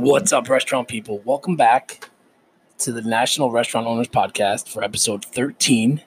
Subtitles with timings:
[0.00, 1.18] What's up, restaurant people?
[1.24, 2.08] Welcome back
[2.78, 6.02] to the National Restaurant Owners Podcast for episode 13,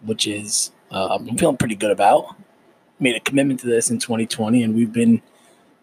[0.00, 2.34] which is uh, I'm feeling pretty good about.
[2.98, 5.20] Made a commitment to this in 2020, and we've been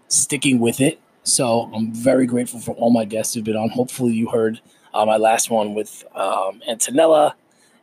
[0.08, 1.00] sticking with it.
[1.22, 3.70] So I'm very grateful for all my guests who've been on.
[3.70, 4.60] Hopefully, you heard
[4.92, 7.34] uh, my last one with um, Antonella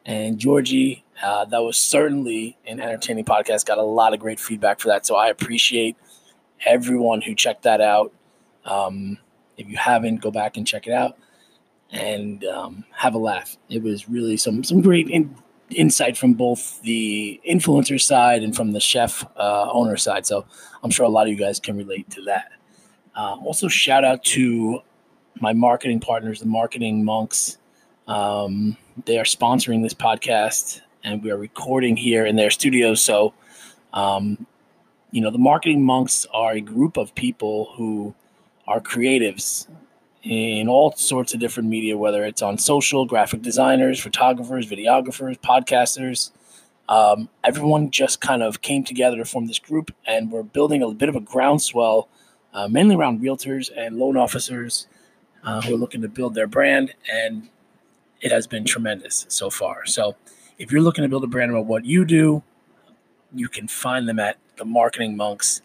[0.05, 1.05] and Georgie.
[1.23, 3.67] Uh, that was certainly an entertaining podcast.
[3.67, 5.07] Got a lot of great feedback for that.
[5.07, 5.97] So I appreciate
[6.67, 8.12] everyone who checked that out.
[8.65, 9.19] Um,
[9.57, 11.19] if you haven't, go back and check it out
[11.91, 13.57] and um, have a laugh.
[13.69, 15.34] It was really some some great in,
[15.70, 20.27] insight from both the influencer side and from the chef uh, owner side.
[20.27, 20.47] So
[20.83, 22.53] I'm sure a lot of you guys can relate to that.
[23.15, 24.81] Uh, also, shout out to
[25.41, 27.59] my marketing partners, the Marketing Monks.
[28.09, 32.94] Um, they are sponsoring this podcast, and we are recording here in their studio.
[32.94, 33.34] So,
[33.92, 34.47] um,
[35.11, 38.15] you know, the Marketing Monks are a group of people who
[38.73, 39.67] are creatives
[40.23, 46.31] in all sorts of different media, whether it's on social, graphic designers, photographers, videographers, podcasters.
[46.89, 50.91] Um, everyone just kind of came together to form this group, and we're building a
[50.91, 52.09] bit of a groundswell,
[52.55, 54.87] uh, mainly around realtors and loan officers
[55.45, 56.95] uh, who are looking to build their brand.
[57.12, 57.50] And
[58.23, 59.84] it has been tremendous so far.
[59.84, 60.17] So,
[60.59, 62.43] if you're looking to build a brand about what you do,
[63.34, 65.61] you can find them at the Marketing Monks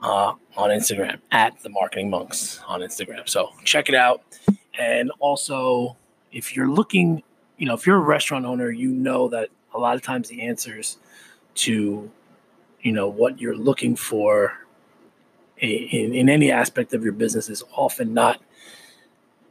[0.00, 3.28] uh, on Instagram at the Marketing Monks on Instagram.
[3.28, 4.22] So check it out.
[4.78, 5.96] And also,
[6.32, 7.22] if you're looking,
[7.56, 10.42] you know, if you're a restaurant owner, you know that a lot of times the
[10.42, 10.98] answers
[11.56, 12.10] to,
[12.82, 14.58] you know, what you're looking for
[15.58, 18.40] in, in any aspect of your business is often not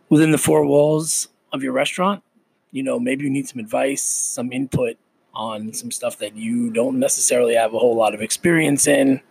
[0.09, 2.23] within the four walls of your restaurant.
[2.71, 4.97] You know, maybe you need some advice, some input
[5.33, 9.21] on some stuff that you don't necessarily have a whole lot of experience in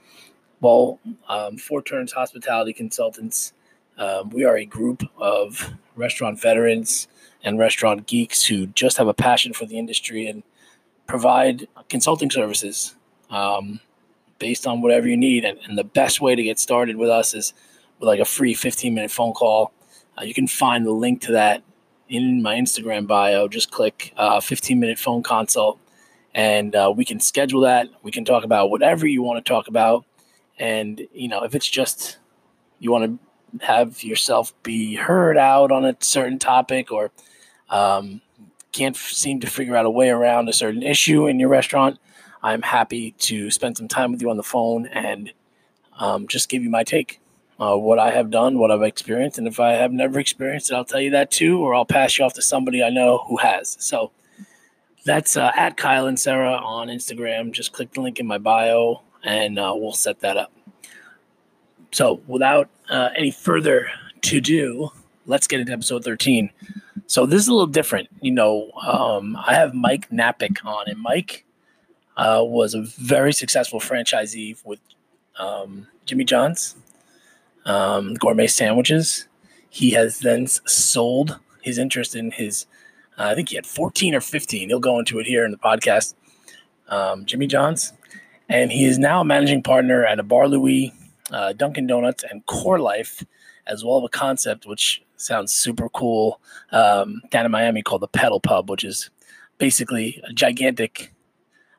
[0.60, 0.98] well,
[1.28, 3.52] um, Four Turns Hospitality Consultants,
[3.96, 7.08] um, we are a group of restaurant veterans
[7.42, 10.42] and restaurant geeks who just have a passion for the industry and
[11.06, 12.94] provide consulting services
[13.30, 13.80] um,
[14.38, 15.44] based on whatever you need.
[15.44, 17.52] And, and, the best way to get started with us is
[17.98, 19.72] with like a free 15 minute phone call.
[20.18, 21.62] Uh, you can find the link to that
[22.08, 23.48] in my Instagram bio.
[23.48, 25.78] Just click uh, 15 minute phone consult
[26.34, 27.88] and uh, we can schedule that.
[28.02, 30.04] We can talk about whatever you want to talk about.
[30.58, 32.18] And, you know, if it's just
[32.78, 37.10] you want to have yourself be heard out on a certain topic or
[37.70, 38.20] um,
[38.72, 41.98] can't f- seem to figure out a way around a certain issue in your restaurant,
[42.42, 45.32] I'm happy to spend some time with you on the phone and
[45.98, 47.20] um, just give you my take.
[47.60, 50.74] Uh, what I have done, what I've experienced, and if I have never experienced it,
[50.74, 53.38] I'll tell you that too, or I'll pass you off to somebody I know who
[53.38, 53.76] has.
[53.80, 54.12] So
[55.04, 57.50] that's uh, at Kyle and Sarah on Instagram.
[57.50, 60.52] Just click the link in my bio and uh, we'll set that up.
[61.92, 63.90] So, without uh, any further
[64.22, 64.90] to do,
[65.26, 66.50] let's get into episode 13.
[67.06, 68.08] So, this is a little different.
[68.20, 71.44] You know, um, I have Mike Knapick on, and Mike
[72.16, 74.80] uh, was a very successful franchisee with
[75.38, 76.76] um, Jimmy John's
[77.64, 79.28] um, gourmet sandwiches.
[79.70, 82.66] He has then sold his interest in his,
[83.18, 84.68] uh, I think he had 14 or 15.
[84.68, 86.14] He'll go into it here in the podcast.
[86.88, 87.92] Um, Jimmy John's
[88.48, 90.92] and he is now a managing partner at a Bar Louie,
[91.30, 93.24] uh, Dunkin' Donuts, and Corelife,
[93.66, 96.40] as well as a concept which sounds super cool
[96.72, 99.10] um, down in Miami called the Pedal Pub, which is
[99.58, 101.12] basically a gigantic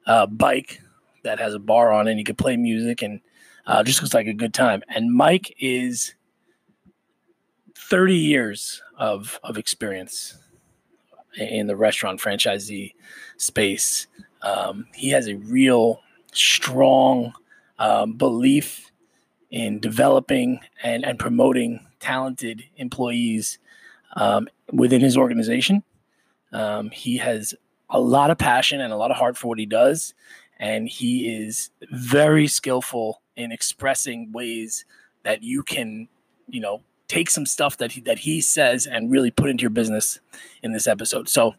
[0.05, 0.81] uh, bike
[1.23, 2.11] that has a bar on it.
[2.11, 3.21] And you can play music and
[3.65, 4.83] uh, just looks like a good time.
[4.89, 6.13] And Mike is
[7.75, 10.37] 30 years of, of experience
[11.37, 12.93] in the restaurant franchisee
[13.37, 14.07] space.
[14.41, 16.01] Um, he has a real
[16.39, 17.33] strong
[17.77, 18.91] um, belief
[19.51, 23.59] in developing and, and promoting talented employees
[24.15, 25.83] um, within his organization.
[26.51, 27.53] Um, he has
[27.89, 30.13] a lot of passion and a lot of heart for what he does,
[30.59, 34.85] and he is very skillful in expressing ways
[35.23, 36.07] that you can,
[36.47, 39.69] you know, take some stuff that he, that he says and really put into your
[39.71, 40.19] business
[40.61, 41.27] in this episode.
[41.27, 41.55] So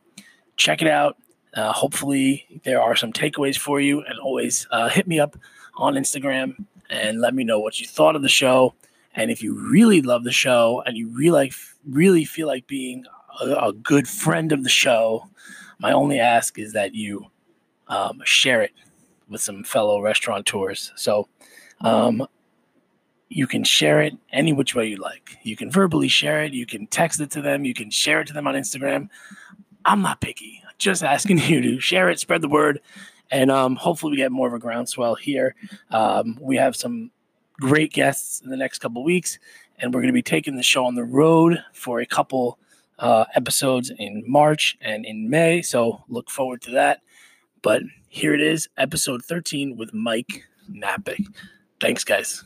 [0.56, 1.16] check it out.
[1.55, 5.37] Uh, hopefully, there are some takeaways for you, and always uh, hit me up
[5.76, 8.75] on Instagram and let me know what you thought of the show.
[9.14, 11.52] And if you really love the show and you really
[11.88, 13.05] really feel like being
[13.41, 15.29] a, a good friend of the show,
[15.79, 17.26] my only ask is that you
[17.88, 18.73] um, share it
[19.29, 20.93] with some fellow restaurateurs.
[20.96, 21.29] So
[21.81, 22.26] um,
[23.29, 25.38] you can share it any which way you like.
[25.43, 28.26] You can verbally share it, you can text it to them, you can share it
[28.29, 29.08] to them on Instagram.
[29.85, 32.81] I'm not picky just asking you to share it, spread the word,
[33.31, 35.55] and um, hopefully we get more of a groundswell here.
[35.91, 37.12] Um, we have some
[37.61, 39.38] great guests in the next couple weeks,
[39.79, 42.59] and we're going to be taking the show on the road for a couple
[42.99, 45.62] uh, episodes in March and in May.
[45.62, 47.03] So look forward to that.
[47.62, 51.25] But here it is, episode 13 with Mike Knapick.
[51.81, 52.44] Thanks, guys.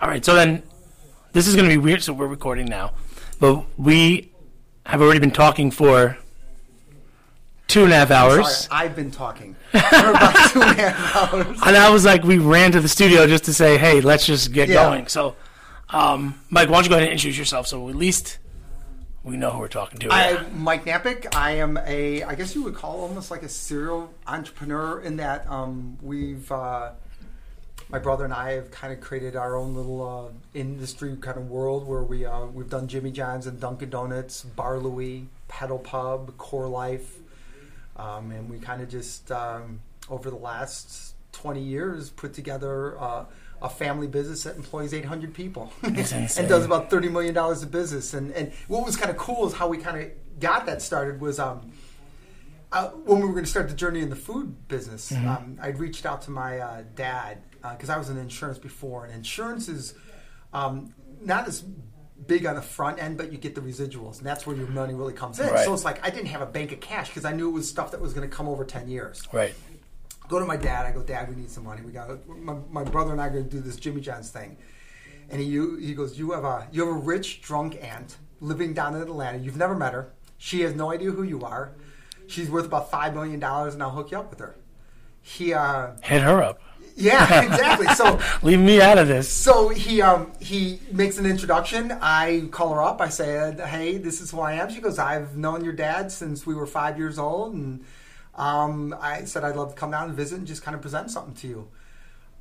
[0.00, 0.62] All right, so then
[1.32, 2.02] this is going to be weird.
[2.02, 2.92] So we're recording now,
[3.40, 4.32] but we
[4.86, 6.16] have already been talking for
[7.66, 8.58] two and a half hours.
[8.66, 11.58] Sorry, I've been talking for about two and a half hours.
[11.66, 14.52] And I was like, we ran to the studio just to say, hey, let's just
[14.52, 14.84] get Yeah.
[14.84, 15.08] going.
[15.08, 15.34] So,
[15.90, 18.38] um, Mike, why don't you go ahead and introduce yourself so at least
[19.24, 20.08] we know who we're talking to.
[20.10, 21.34] I'm Mike Knapick.
[21.36, 25.48] I am a, I guess you would call almost like a serial entrepreneur in that
[25.50, 26.92] um, we've, uh,
[27.90, 31.50] my brother and I have kind of created our own little uh, industry kind of
[31.50, 36.36] world where we uh, we've done Jimmy John's and Dunkin' Donuts, Bar Louie, Pedal Pub,
[36.36, 37.20] Corelife,
[37.96, 39.80] um, and we kind of just um,
[40.10, 43.24] over the last 20 years put together uh,
[43.60, 48.14] a family business that employs 800 people and does about 30 million dollars of business.
[48.14, 50.10] And and what was kind of cool is how we kind of
[50.40, 51.72] got that started was um,
[52.72, 55.10] uh, when we were going to start the journey in the food business.
[55.10, 55.28] Mm-hmm.
[55.28, 59.14] Um, I'd reached out to my uh, dad because I was in insurance before, and
[59.14, 59.94] insurance is
[60.52, 61.64] um, not as
[62.26, 64.94] big on the front end, but you get the residuals, and that's where your money
[64.94, 65.48] really comes in.
[65.48, 65.64] Right.
[65.64, 67.68] So it's like I didn't have a bank of cash because I knew it was
[67.68, 69.54] stuff that was going to come over 10 years right.
[70.28, 70.86] Go to my dad.
[70.86, 71.82] I go, Dad, we need some money.
[71.82, 74.56] We got my, my brother and I are going to do this Jimmy John's thing.
[75.30, 75.50] And he
[75.86, 79.38] he goes, you have a you have a rich drunk aunt living down in Atlanta.
[79.38, 80.12] You've never met her.
[80.38, 81.72] She has no idea who you are.
[82.28, 84.54] She's worth about five million dollars, and I'll hook you up with her.
[85.20, 86.60] He, uh, Hit her up.
[86.96, 87.86] yeah, exactly.
[87.88, 89.28] So Leave me out of this.
[89.28, 91.92] so he um, he makes an introduction.
[92.00, 93.00] I call her up.
[93.00, 96.46] I say, "Hey, this is who I am." She goes, "I've known your dad since
[96.46, 97.84] we were five years old," and
[98.34, 101.10] um, I said, "I'd love to come down and visit and just kind of present
[101.10, 101.68] something to you."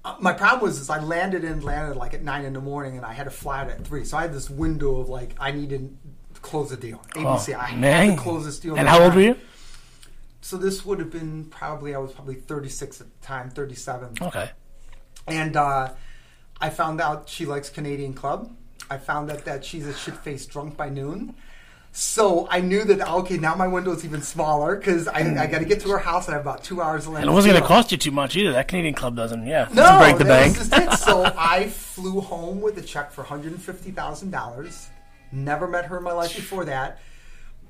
[0.05, 2.97] Uh, my problem was is I landed in Atlanta like at nine in the morning,
[2.97, 4.05] and I had to fly out at three.
[4.05, 5.97] So I had this window of like I needed
[6.35, 7.01] to close the deal.
[7.09, 8.15] ABC, I had man.
[8.15, 8.75] to close this deal.
[8.75, 9.35] And how old were you?
[10.41, 13.75] So this would have been probably I was probably thirty six at the time, thirty
[13.75, 14.49] seven Okay.
[15.27, 15.93] and uh,
[16.61, 18.55] I found out she likes Canadian Club.
[18.89, 21.35] I found out that she's a shit faced drunk by noon.
[21.99, 25.59] So I knew that okay, now my window is even smaller because I, I got
[25.59, 27.23] to get to her house and I have about two hours to land.
[27.23, 28.51] And it wasn't going to cost you too much either.
[28.51, 29.67] That Canadian club doesn't, yeah.
[29.71, 30.57] No, doesn't break the that bank.
[30.59, 30.97] was just it.
[31.03, 34.89] So I flew home with a check for one hundred and fifty thousand dollars.
[35.31, 36.99] Never met her in my life before that.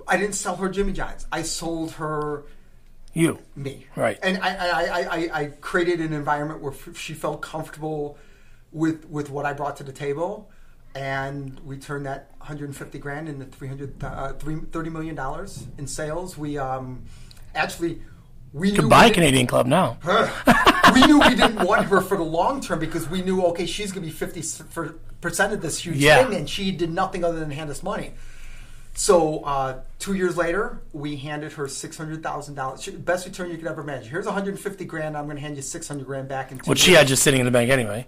[0.10, 1.26] I didn't sell her Jimmy John's.
[1.32, 2.44] I sold her
[3.14, 3.40] You.
[3.56, 3.88] me.
[3.96, 4.20] Right.
[4.22, 8.18] And I, I, I, I, I created an environment where f- she felt comfortable
[8.74, 10.50] with with what I brought to the table,
[10.98, 16.38] and we turned that 150 grand into 300 uh, 30 million dollars in sales.
[16.38, 17.04] We um,
[17.54, 18.02] actually
[18.52, 19.98] we knew we Goodbye, Canadian club now.
[20.94, 23.92] we knew we didn't want her for the long term because we knew okay she's
[23.92, 24.92] going to be 50
[25.22, 26.24] percent of this huge Yeah.
[26.24, 28.14] thing and she did nothing other than hand us money
[28.96, 34.10] so uh, two years later we handed her $600000 best return you could ever imagine
[34.10, 36.94] here's 150 grand i'm going to hand you 600 grand back in two Which she
[36.94, 38.08] had just sitting in the bank anyway.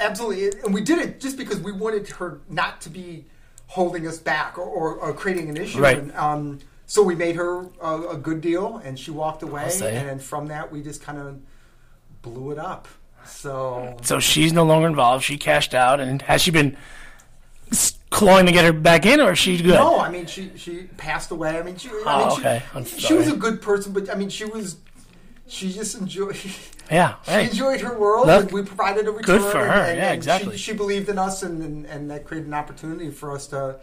[0.00, 3.24] Absolutely and we did it just because we wanted her not to be
[3.68, 5.98] holding us back or, or, or creating an issue Right.
[5.98, 10.22] and, um, so we made her a, a good deal and she walked away and
[10.22, 11.40] from that we just kind of
[12.22, 12.86] blew it up
[13.26, 15.24] so So she's no longer involved.
[15.24, 15.98] She cashed out.
[15.98, 16.76] And has she been
[18.10, 19.68] clawing to get her back in, or is she good?
[19.74, 23.00] no i mean she she passed away i mean she, I Oh, mean, she, okay.
[23.00, 24.76] She was a good person but i mean she was
[25.46, 26.52] she just enjoyed she
[26.90, 27.16] Yeah.
[27.24, 27.46] Hey.
[27.48, 29.64] enjoyed her world Look, and we provided a return good for her.
[29.64, 30.56] and, and- Yeah, and exactly.
[30.56, 33.80] she, she believed in us and, and that created an opportunity for us to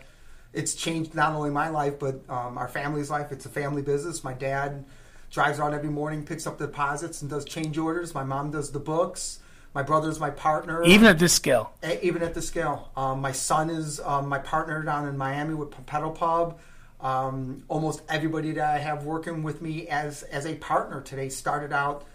[0.53, 4.24] it's changed not only my life but um, our family's life it's a family business
[4.24, 4.84] my dad
[5.30, 8.72] drives around every morning picks up the deposits and does change orders my mom does
[8.72, 9.39] the books
[9.74, 11.72] my brother's my partner Even at this scale.
[12.01, 12.91] Even at the scale.
[12.98, 16.60] Um, my son is um, my partner down in Miami with Pedal Pub.
[17.01, 21.74] Um, almost everybody that I have working with me as as a partner today started
[21.74, 22.05] out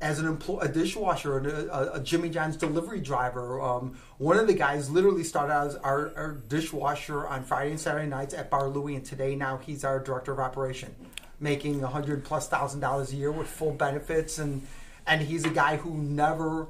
[0.00, 3.60] as an employee, a dishwasher, a, a, a Jimmy John's delivery driver.
[3.60, 7.80] Um, one of the guys literally started out as our, our dishwasher on Friday and
[7.80, 10.94] Saturday nights at Bar Louie, and today now he's our director of operation,
[11.40, 14.66] making a hundred plus thousand dollars a year with full benefits, and
[15.06, 16.68] and he's a guy who never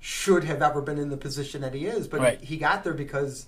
[0.00, 2.40] should have ever been in the position that he is, but Right.
[2.40, 3.44] he, he got there because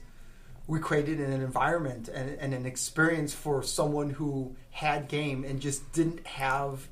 [0.73, 5.93] we created an environment and, and an experience for someone who had game and just
[5.93, 6.89] didn't have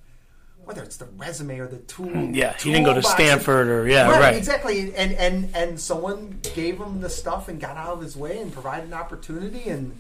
[0.67, 2.07] whether it's the resume or the tool.
[2.09, 3.03] Mm, Yeah, he didn't go to.
[3.03, 4.37] Stanford or yeah, right.
[4.37, 4.95] exactly.
[4.95, 8.53] And and and someone gave him the stuff and got out of his way and
[8.53, 9.99] provided an opportunity and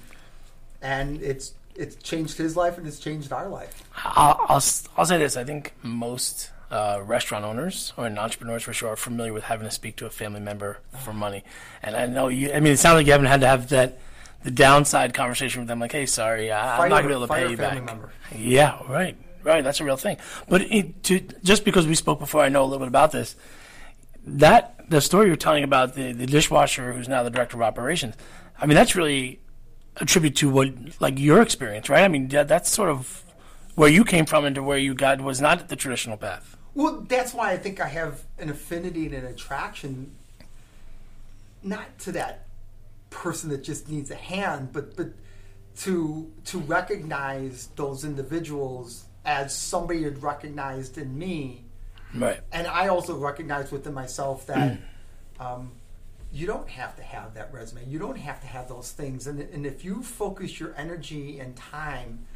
[0.82, 3.82] and it's it's changed his life and it's changed our life.
[3.96, 4.62] I'll, I'll,
[4.98, 5.38] I'll say this.
[5.38, 9.70] I think most uh, restaurant owners or entrepreneurs for sure are familiar with having to
[9.70, 11.42] speak to a family member for money.
[11.82, 13.98] And I know you, I mean, it sounds like you haven't had to have that,
[14.44, 17.26] the downside conversation with them, like, hey, sorry, I, I'm not going to be able
[17.26, 17.82] to pay you back.
[17.84, 18.10] member.
[18.34, 19.62] Yeah, right, right.
[19.62, 20.16] That's a real thing.
[20.48, 23.36] But it, to, just because we spoke before, I know a little bit about this.
[24.24, 28.14] That the story you're telling about the, the dishwasher who's now the director of operations.
[28.58, 29.40] I mean, that's really
[29.96, 32.04] a tribute to what like your experience, right?
[32.04, 33.24] I mean, that, that's sort of
[33.74, 36.56] where you came from and to where you got was not the traditional path.
[36.74, 40.12] Well, that's why I think I have an affinity and an attraction,
[41.62, 42.46] not to that
[43.10, 45.08] person that just needs a hand, but but
[45.78, 51.64] to to recognize those individuals as somebody had recognized in me,
[52.14, 52.40] Right.
[52.52, 54.78] and I also recognize within myself that
[55.38, 55.72] um,
[56.32, 57.84] you don't have to have that resume.
[57.86, 61.56] You don't have to have those things, and and if you focus your energy and
[61.56, 62.26] time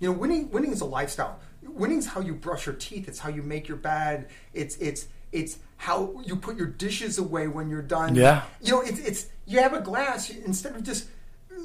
[0.00, 1.38] you know, winning winning is a lifestyle.
[1.62, 3.08] Winning is how you brush your teeth.
[3.08, 4.28] It's how you make your bed.
[4.52, 8.14] It's it's it's how you put your dishes away when you're done.
[8.14, 8.42] Yeah.
[8.60, 11.08] You know, it's it's you have a glass instead of just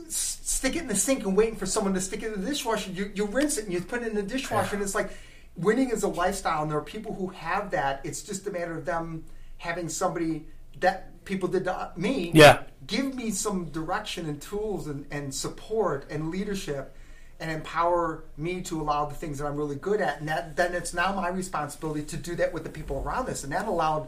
[0.10, 2.92] stick it in the sink and waiting for someone to stick it in the dishwasher.
[2.92, 5.12] You you rinse it and you put it in the dishwasher, and it's like
[5.56, 6.63] winning is a lifestyle.
[6.63, 8.01] And there are people who have that.
[8.04, 9.24] It's just a matter of them
[9.58, 10.46] having somebody
[10.80, 12.32] that people did to me.
[12.34, 12.63] Yeah.
[12.86, 16.96] Give me some direction and tools and, and support and leadership
[17.39, 20.20] and empower me to allow the things that I'm really good at.
[20.20, 23.44] And that, then it's now my responsibility to do that with the people around us.
[23.44, 24.08] And that allowed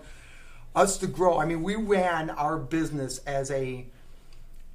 [0.75, 1.39] us to grow.
[1.39, 3.85] I mean, we ran our business as a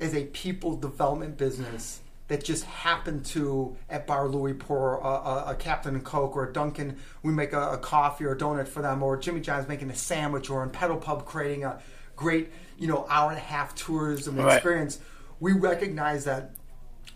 [0.00, 5.44] as a people development business that just happened to at Bar Louie pour a, a,
[5.50, 8.66] a Captain and Coke or a Dunkin', we make a, a coffee or a donut
[8.66, 11.78] for them, or Jimmy John's making a sandwich, or in Pedal Pub creating a
[12.16, 14.54] great you know hour and a half tourism Right.
[14.54, 14.98] experience.
[15.40, 16.52] We recognize that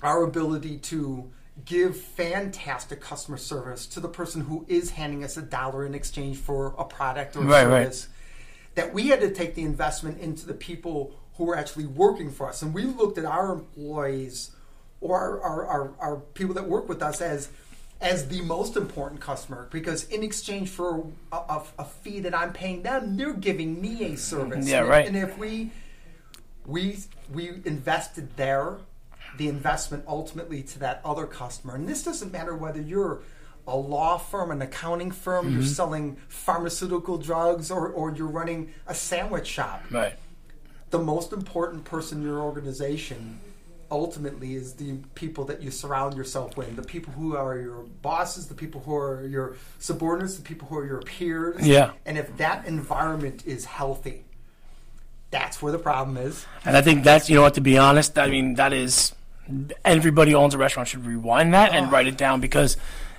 [0.02, 1.30] our ability to
[1.64, 6.36] give fantastic customer service to the person who is handing us a dollar in exchange
[6.36, 7.82] for a product or a Right, right.
[7.84, 8.08] service
[8.76, 12.48] that we had to take the investment into the people who were actually working for
[12.48, 14.52] us and we looked at our employees
[15.00, 17.48] or our, our, our, our people that work with us as
[18.00, 22.52] as the most important customer because in exchange for a, a, a fee that I'm
[22.52, 24.68] paying them, they're giving me a service.
[24.68, 25.06] Yeah, And- right.
[25.08, 25.72] And if we
[26.64, 26.98] we
[27.32, 28.76] we invested there
[29.38, 33.20] the investment ultimately to that other customer and this doesn't matter whether you're
[33.66, 35.54] a law firm an accounting firm Mm-hmm.
[35.56, 40.14] you're selling pharmaceutical drugs or, or you're running a sandwich shop Right.
[40.90, 43.40] the most important person in your organization
[43.90, 48.46] ultimately is the people that you surround yourself with the people who are your bosses
[48.48, 51.92] the people who are your subordinates the people who are your peers Yeah.
[52.04, 54.24] and if that environment is healthy
[55.30, 58.18] that's where the problem is And I think that's you know what to be honest.
[58.18, 59.14] I mean that is
[59.84, 62.76] everybody owns a restaurant should rewind that and write it down because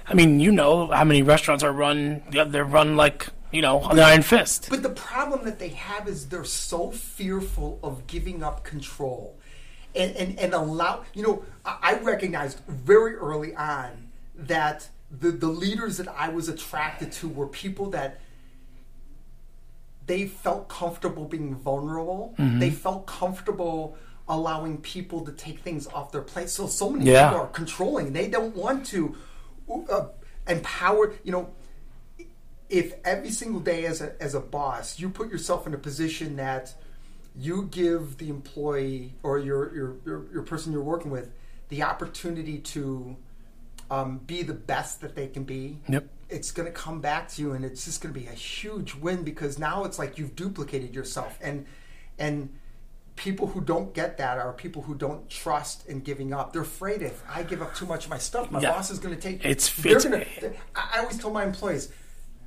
[0.07, 3.95] I mean you know how many restaurants are run they're run like you know on
[3.95, 4.67] the iron fist.
[4.69, 9.35] But the problem that they have is they're so fearful of giving up control.
[9.95, 15.47] And, and, and allow, you know, I I recognized very early on that the, the
[15.47, 18.19] leaders that I was attracted to were people that
[20.05, 22.35] they felt comfortable being vulnerable.
[22.37, 22.59] Mm-hmm.
[22.59, 23.97] They felt comfortable
[24.29, 26.49] allowing people to take things off their plate.
[26.49, 27.29] So, so many Yeah.
[27.29, 28.13] people are controlling.
[28.13, 29.15] They don't want to
[29.91, 30.05] uh,
[30.47, 31.49] empower, you know,
[32.69, 36.35] if every single day as a, as a boss you put yourself in a position
[36.35, 36.71] that
[37.35, 41.31] you give the employee or your your, your, your person you're working with
[41.69, 43.15] the opportunity to
[43.89, 46.05] um, be the best that they can be Yep.
[46.29, 48.93] it's going to come back to you and it's just going to be a huge
[48.93, 51.65] win because now it's like you've duplicated yourself and
[52.19, 52.49] and
[53.27, 57.01] people who don't get that are people who don't trust in giving up they're afraid
[57.01, 58.71] if i give up too much of my stuff my Yeah.
[58.71, 60.05] boss is going to take It's- they're it's-
[60.39, 61.89] gonna, I I always tell my employees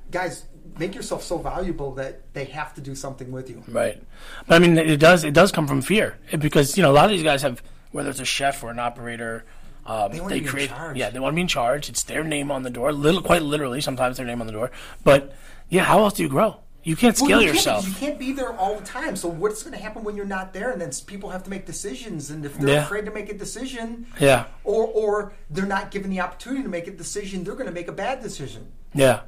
[0.09, 0.45] guys
[0.79, 4.01] make yourself so valuable that they have to do something with you Right.
[4.47, 7.05] But I mean, it does it does come from fear because you know a lot
[7.05, 7.61] of these guys have
[7.91, 9.45] whether it's a chef or an operator.
[9.85, 10.97] Um, They they, wanna be in create, charge.
[10.97, 11.89] yeah, they want to be in charge.
[11.89, 13.81] It's their name on the door, little, quite literally.
[13.81, 14.71] Sometimes their name on the door.
[15.03, 15.35] But
[15.69, 16.55] yeah, how else do you grow?
[16.83, 17.87] You can't Well, scale you can't- yourself.
[17.87, 19.15] you can't be there all the time.
[19.15, 20.71] So what's going to happen when you're not there?
[20.71, 22.29] And then people have to make decisions.
[22.29, 22.83] And if they're Yeah.
[22.83, 24.45] afraid to make a decision, Yeah.
[24.63, 27.87] or or they're not given the opportunity to make a decision, they're going to make
[27.87, 28.67] a bad decision.
[28.93, 29.21] Yeah,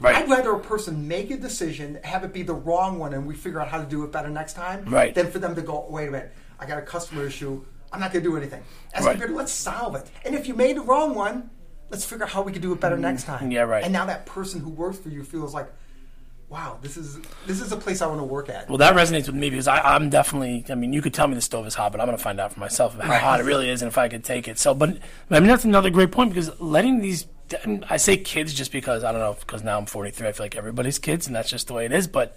[0.00, 0.16] right.
[0.16, 3.34] I'd rather a person make a decision, have it be the wrong one, and we
[3.34, 5.14] figure out how to do it better next time, Right.
[5.14, 7.62] than for them to go, wait a minute, I got a customer issue,
[7.92, 8.62] I'm not going to do anything.
[8.94, 9.12] As Right.
[9.12, 10.06] compared to let's solve it.
[10.24, 11.50] And if you made the wrong one,
[11.90, 13.02] let's figure out how we can do it better mm-hmm.
[13.02, 13.50] next time.
[13.50, 13.84] Yeah, right.
[13.84, 15.70] And now that person who works for you feels like,
[16.48, 18.68] wow, this is this is a place I want to work at.
[18.68, 20.64] Well, that resonates with me because I, I'm definitely.
[20.70, 22.40] I mean, you could tell me the stove is hot, but I'm going to find
[22.40, 23.20] out for myself how Right.
[23.20, 24.58] hot it really is and if I could take it.
[24.58, 24.98] So, but
[25.30, 27.26] I mean, that's another great point because letting these.
[27.88, 30.26] I say kids just because I don't know because now I'm 43.
[30.28, 32.08] I feel like everybody's kids, and that's just the way it is.
[32.08, 32.36] But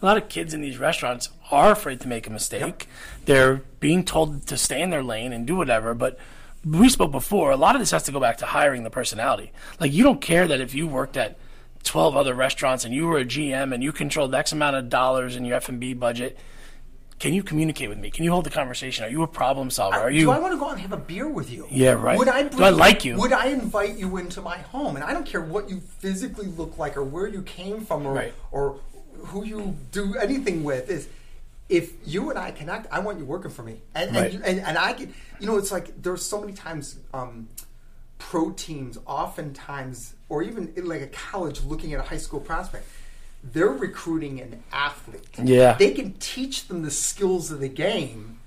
[0.00, 2.88] a lot of kids in these restaurants are afraid to make a mistake.
[3.24, 6.18] They're being told to stay in their lane and do whatever, but.
[6.66, 7.50] We spoke before.
[7.50, 9.52] A lot of this has to go back to hiring the personality.
[9.78, 11.36] Like you don't care that if you worked at
[11.84, 15.36] 12 other restaurants and you were a GM and you controlled X amount of dollars
[15.36, 16.38] in your F&B budget,
[17.20, 18.10] can you communicate with me?
[18.10, 19.04] Can you hold the conversation?
[19.04, 19.96] Are you a problem solver?
[19.96, 21.66] Are you Do I want to go out and have a beer with you?
[21.70, 22.18] Yeah, right.
[22.18, 22.42] Would I?
[22.48, 23.16] Do I like you?
[23.16, 24.96] Would I invite you into my home?
[24.96, 28.14] And I don't care what you physically look like or where you came from or
[28.14, 28.34] Right.
[28.50, 28.80] or
[29.26, 30.90] who you do anything with.
[30.90, 31.08] Is
[31.68, 33.80] if you and I connect, I want you working for me.
[33.94, 34.24] And Right.
[34.24, 35.14] and, you, and and I can.
[35.38, 36.96] You know, it's like there's so many times.
[37.14, 37.48] Um,
[38.18, 42.86] pro teams oftentimes or even in like a college looking at a high school prospect
[43.52, 45.74] they're recruiting an athlete Yeah.
[45.74, 48.38] they can teach them the skills of the game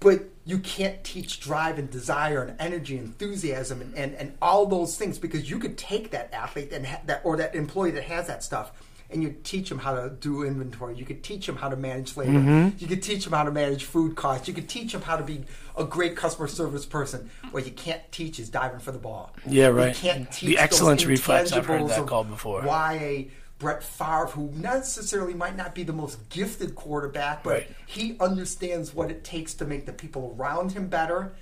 [0.00, 4.96] but you can't teach drive and desire and energy enthusiasm and, and, and all those
[4.98, 8.26] things because you could take that athlete and ha- that or that employee that has
[8.26, 8.72] that stuff
[9.10, 12.16] and you teach them how to do inventory you could teach them how to manage
[12.16, 12.76] labor Mm-hmm.
[12.78, 15.22] you could teach them how to manage food costs you could teach them how to
[15.24, 15.44] be
[15.76, 19.66] a great customer service person what you can't teach is diving for the ball Yeah,
[19.68, 19.88] right.
[19.88, 22.62] you can't teach The excellence reflex, I've heard that called before.
[22.62, 23.30] why a
[23.60, 27.70] Brett Favre, who necessarily might not be the most gifted quarterback, but Right.
[27.86, 31.34] he understands what it takes to make the people around him better.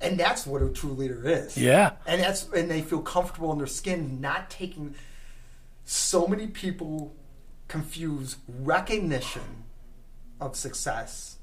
[0.00, 1.56] And that's what a true leader is.
[1.56, 1.92] Yeah.
[2.04, 4.96] And that's and they feel comfortable in their skin, not taking
[5.84, 7.14] so many people
[7.68, 9.64] confuse recognition
[10.40, 11.36] of success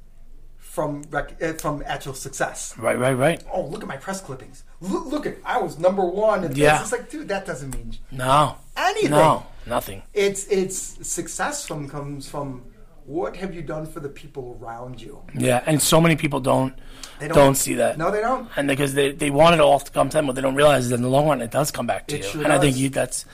[0.57, 2.77] from rec- uh, from actual success.
[2.77, 3.43] Right, right, right.
[3.51, 4.63] Oh, look at my press clippings.
[4.81, 6.43] Look, look at I was number one.
[6.43, 6.81] And Yeah.
[6.81, 8.55] It's like, dude, that doesn't mean No.
[8.77, 9.11] anything.
[9.11, 10.03] No, nothing.
[10.13, 12.63] It's it's success from comes from
[13.05, 15.19] what have you done for the people around you.
[15.33, 16.75] Yeah, and so many people don't
[17.19, 17.97] They don't, see that.
[17.97, 18.47] No, they don't.
[18.55, 20.89] And because they, they want it all to come to them, but they don't realize
[20.89, 22.29] that in the long run it does come back to It you.
[22.29, 23.25] sure and I think you that's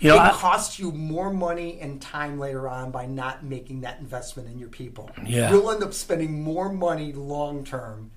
[0.00, 3.82] you know it I, costs you more money and time later on by not making
[3.82, 5.10] that investment in your people.
[5.24, 5.50] Yeah.
[5.50, 8.10] You'll end up spending more money long term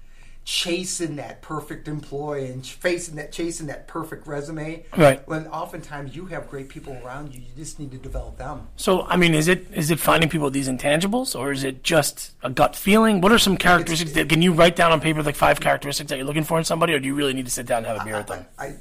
[0.45, 4.83] chasing that perfect employee and facing that chasing that perfect resume.
[4.95, 5.25] Right.
[5.27, 8.67] When oftentimes you have great people around you, you just need to develop them.
[8.75, 11.83] So I mean, is it is it finding people with these intangibles, or is it
[11.83, 13.21] just a gut feeling?
[13.21, 14.13] What are some characteristics?
[14.13, 16.65] that, can you write down on paper like five characteristics that you're looking for in
[16.65, 18.45] somebody, or do you really need to sit down and have a beer with them?
[18.57, 18.75] I I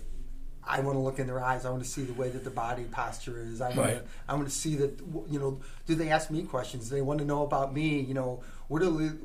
[0.67, 1.65] want to look in their eyes.
[1.67, 3.61] I want to see the way that the body posture is.
[3.61, 3.95] I want Right.
[3.99, 5.61] to I want to see that you know.
[5.87, 6.89] Do they ask me questions?
[6.89, 8.01] Do they want to know about me?
[8.01, 9.17] You know, what the,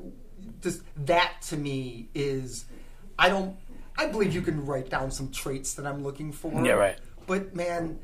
[0.60, 2.64] just that to me is
[3.18, 3.56] I don't.
[3.96, 6.52] I believe you can write down some traits that I'm looking for.
[6.64, 6.98] Yeah, right.
[7.26, 7.98] But man.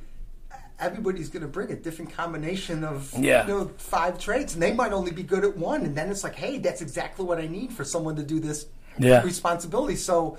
[0.81, 3.47] Everybody's going to bring a different combination of Yeah.
[3.47, 5.83] you know five traits, and they might only be good at one.
[5.83, 8.67] And then it's like, hey, that's exactly what I need for someone to do this
[8.99, 9.23] Yeah.
[9.23, 9.95] responsibility.
[9.95, 10.37] So,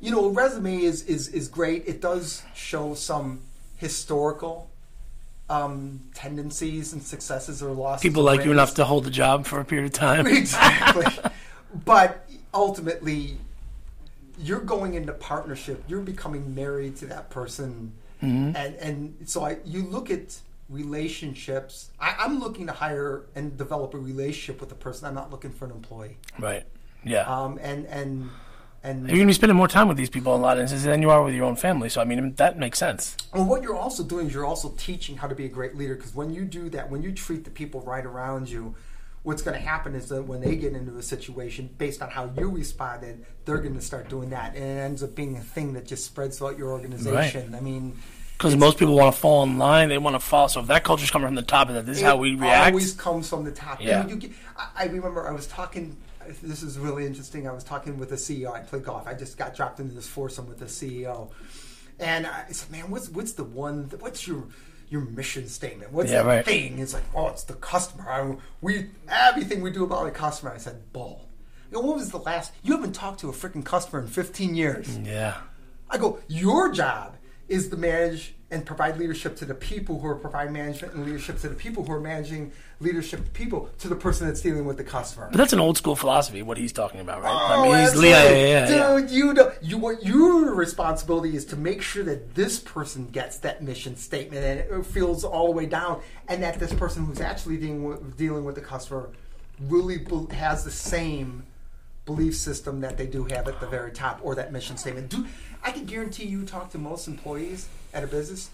[0.00, 1.84] you know, a resume is is is great.
[1.86, 3.40] It does show some
[3.76, 4.70] historical
[5.48, 8.02] um, tendencies and successes or losses.
[8.02, 10.26] People like you enough to hold a job for a period of time.
[10.42, 11.06] exactly.
[11.84, 13.36] but ultimately,
[14.38, 15.82] you're going into partnership.
[15.88, 18.54] You're becoming married to that person, Mm-hmm.
[18.54, 21.90] and and so I you look at relationships.
[21.98, 25.08] I, I'm looking to hire and develop a relationship with a person.
[25.08, 26.18] I'm not looking for an employee.
[26.38, 26.64] Right.
[27.02, 27.22] Yeah.
[27.22, 28.28] Um, and and
[28.82, 30.86] and you're gonna be spending more time with these people in a lot of instances
[30.86, 31.88] than you are with your own family.
[31.88, 33.16] So I mean, that makes sense.
[33.34, 35.94] Well, what you're also doing is you're also teaching how to be a great leader
[35.94, 38.74] because when you do that, when you treat the people right around you,
[39.22, 42.30] what's going to happen is that when they get into a situation based on how
[42.38, 45.74] you responded, they're going to start doing that, and it ends up being a thing
[45.74, 47.54] that just spreads throughout your organization.
[47.54, 47.98] I mean,
[48.38, 50.48] Because most people want to fall in line, they want to follow.
[50.48, 52.68] So if that culture's coming from the top, and that this is how we react.
[52.68, 53.82] it always comes from the top.
[53.82, 54.04] Yeah.
[54.04, 55.96] You, you get, I, I remember I was talking.
[56.42, 57.48] This is really interesting.
[57.48, 58.52] I was talking with a CEO.
[58.52, 59.06] I play golf.
[59.06, 61.30] I just got dropped into this foursome with the CEO,
[61.98, 63.90] and I said, "Man, what's what's the one?
[64.00, 64.44] What's your
[64.90, 65.92] your mission statement?
[65.92, 66.44] What's Yeah, the right.
[66.44, 68.08] thing?" It's like, "Oh, it's the customer.
[68.10, 71.26] I, we everything we do about the customer." I said, "Bull."
[71.70, 72.52] You know, what was the last?
[72.62, 74.98] You haven't talked to a freaking customer in 15 years.
[74.98, 75.38] yeah.
[75.88, 77.16] I go, your job
[77.50, 81.38] is to manage and provide leadership to the people who are providing management and leadership
[81.38, 84.76] to the people who are managing leadership to people to the person that's dealing with
[84.76, 85.28] the customer.
[85.30, 86.42] But that's an old school philosophy.
[86.42, 87.30] What he's talking about, right?
[87.32, 88.98] Oh, I mean, he's yeah, yeah, yeah.
[88.98, 93.38] Dude, you don't, you what your responsibility is to make sure that this person gets
[93.38, 97.20] that mission statement and it feels all the way down, and that this person who's
[97.20, 99.10] actually dealing with, dealing with the customer
[99.60, 101.44] really has the same
[102.06, 105.08] belief system that they do have at the very top or that mission statement.
[105.08, 105.26] Do
[105.62, 108.50] I can guarantee you talk to most employees at a business.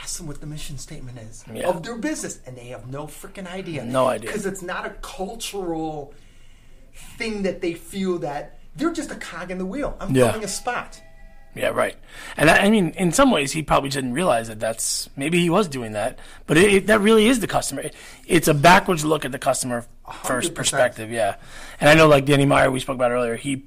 [0.00, 1.68] Ask them what the mission statement is Yeah.
[1.68, 3.84] of their business, and they have no freaking idea.
[3.84, 4.28] No idea.
[4.30, 6.14] because it's not a cultural
[7.16, 9.96] thing that they feel that they're just a cog in the wheel.
[10.00, 10.28] I'm Yeah.
[10.30, 11.00] filling a spot.
[11.54, 11.96] Yeah, right.
[12.36, 15.50] And I, I mean, in some ways, he probably didn't realize that that's maybe he
[15.50, 17.90] was doing that, but it, it, that really is the customer.
[18.26, 19.84] It's a backwards look at the customer
[20.22, 20.54] first 100%.
[20.54, 21.10] perspective.
[21.10, 21.36] Yeah,
[21.80, 23.34] and I know, like Danny Meyer, we spoke about earlier.
[23.34, 23.64] He,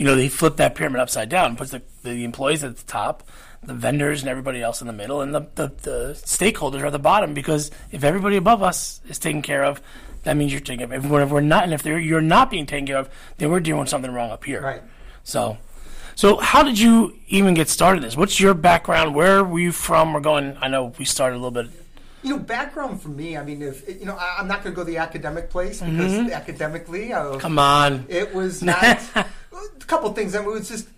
[0.00, 3.22] you know, they flip that pyramid upside down, puts the, the employees at the top,
[3.62, 6.92] the vendors and everybody else in the middle, and the, the the stakeholders are at
[6.92, 7.34] the bottom.
[7.34, 9.82] Because if everybody above us is taken care of,
[10.22, 11.04] that means you're taking care of.
[11.04, 13.60] If we're, if we're not, and if you're not being taken care of, then we're
[13.60, 14.62] doing something wrong up here.
[14.62, 14.82] Right.
[15.22, 15.58] So,
[16.14, 17.98] so how did you even get started?
[17.98, 18.16] in This?
[18.16, 19.14] What's your background?
[19.14, 20.14] Where were you from?
[20.14, 20.56] We're going.
[20.62, 21.68] I know we started a little bit.
[22.22, 23.36] You know, background for me.
[23.36, 26.32] I mean, if you know, I, I'm not going to go the academic place because
[26.32, 27.38] academically, uh, Mm-hmm.
[27.40, 28.06] Come on.
[28.08, 28.98] It was not
[29.52, 30.34] a couple things.
[30.34, 30.88] I mean, it was just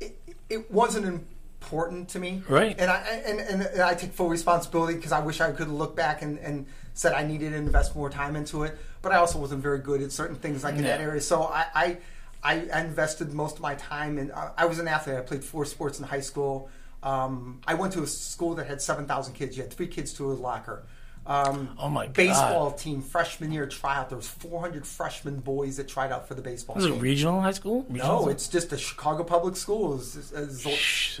[0.00, 0.16] it,
[0.48, 2.76] it wasn't important to me, Right.
[2.78, 6.22] And I and, and, I take full responsibility because I wish I could look back
[6.22, 8.78] and, and said I needed to invest more time into it.
[9.02, 11.20] But I also wasn't very good at certain things like in that area.
[11.20, 11.96] So I, I
[12.42, 14.30] I invested most of my time in.
[14.30, 15.16] Uh, I was an athlete.
[15.16, 16.70] I played four sports in high school.
[17.02, 19.56] Um, I went to a school that had seven thousand kids.
[19.56, 20.84] You had three kids to a locker.
[21.26, 22.14] Um, Oh my God.
[22.14, 24.08] Baseball team freshman year tryout.
[24.10, 27.00] There was 400 freshman boys that tried out for the baseball Was it team.
[27.00, 27.84] regional high school?
[27.88, 28.22] Regional?
[28.22, 29.94] No, it's just a Chicago public school.
[29.94, 30.66] It was- it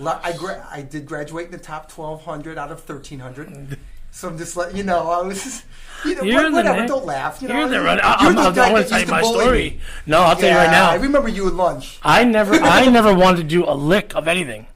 [0.22, 3.78] I, gra- I did graduate in the top 1,200 out of 1,300.
[4.12, 5.10] So I'm just letting you know.
[5.10, 5.62] I was,
[6.02, 6.86] you know, You're whatever.
[6.86, 7.42] Don't laugh.
[7.42, 7.98] You know, You're the run.
[7.98, 9.70] You're I, I'm, the I'm, guy I want to tell you my story.
[9.72, 9.80] me.
[10.06, 10.88] No, I'll tell you right now.
[10.90, 11.98] I remember you at lunch.
[12.02, 14.68] I never, I never wanted to do a lick of anything.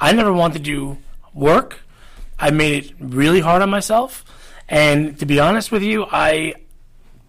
[0.00, 0.98] I never wanted to do
[1.32, 1.80] work.
[2.38, 4.24] I made it really hard on myself,
[4.68, 6.54] and to be honest with you, I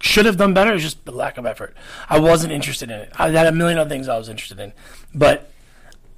[0.00, 0.70] should have done better.
[0.70, 1.74] It was just the lack of effort.
[2.08, 3.12] I wasn't interested in it.
[3.16, 4.72] I had a million other things I was interested in,
[5.14, 5.50] but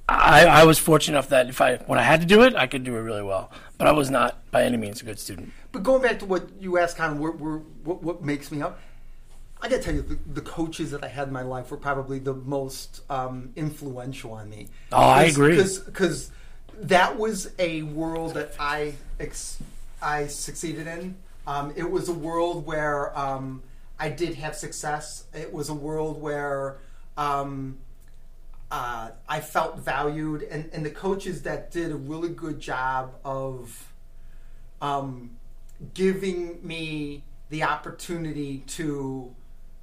[0.07, 2.67] I, I was fortunate enough that if I, when I had to do it, I
[2.67, 3.51] could do it really well.
[3.77, 5.53] But I was not by any means a good student.
[5.71, 8.79] But going back to what you asked, kind of where, what, what makes me up,
[9.61, 11.77] I got to tell you, the, the coaches that I had in my life were
[11.77, 14.67] probably the most um, influential on me.
[14.91, 15.55] Oh, I agree.
[15.55, 16.31] Because
[16.73, 19.61] that was a world that I ex-
[20.01, 21.15] I succeeded in.
[21.47, 23.63] Um, it was a world where um,
[23.99, 25.25] I did have success.
[25.33, 26.77] It was a world where
[27.17, 27.79] um,
[28.71, 33.91] uh, I felt valued, and, and the coaches that did a really good job of
[34.81, 35.31] um,
[35.93, 39.33] giving me the opportunity to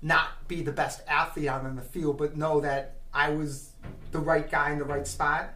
[0.03, 3.71] not be the best athlete on the field, but know that I was
[4.13, 5.55] the right guy in the right spot.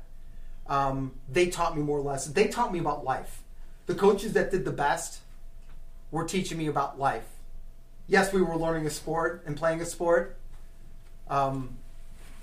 [0.67, 2.35] Um, they taught me more lessons.
[2.35, 3.43] They taught me about life.
[3.91, 5.19] The coaches that did the best
[6.13, 7.27] were teaching me about life.
[8.07, 10.37] Yes, we were learning a sport and playing a sport,
[11.29, 11.77] um,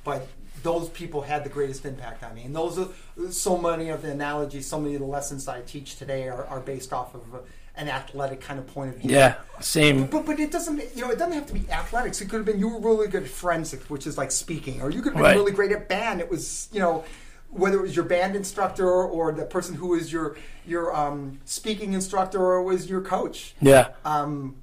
[0.04, 0.28] but
[0.62, 2.44] those people had the greatest impact on me.
[2.44, 2.90] And those are
[3.32, 6.44] so many of the analogies, so many of the lessons that I teach today are,
[6.48, 7.40] are based off of a,
[7.80, 9.12] an athletic kind of point of view.
[9.12, 10.08] Yeah, same.
[10.08, 12.20] But, but it doesn't you know it doesn't have to be athletics.
[12.20, 14.90] It could have been you were really good at forensics, which is like speaking, or
[14.90, 15.38] you could have been Right.
[15.38, 16.20] really great at band.
[16.20, 17.06] It was you know
[17.50, 21.94] whether it was your band instructor or the person who was your your um, speaking
[21.94, 23.56] instructor or was your coach.
[23.62, 24.56] Yeah, Um,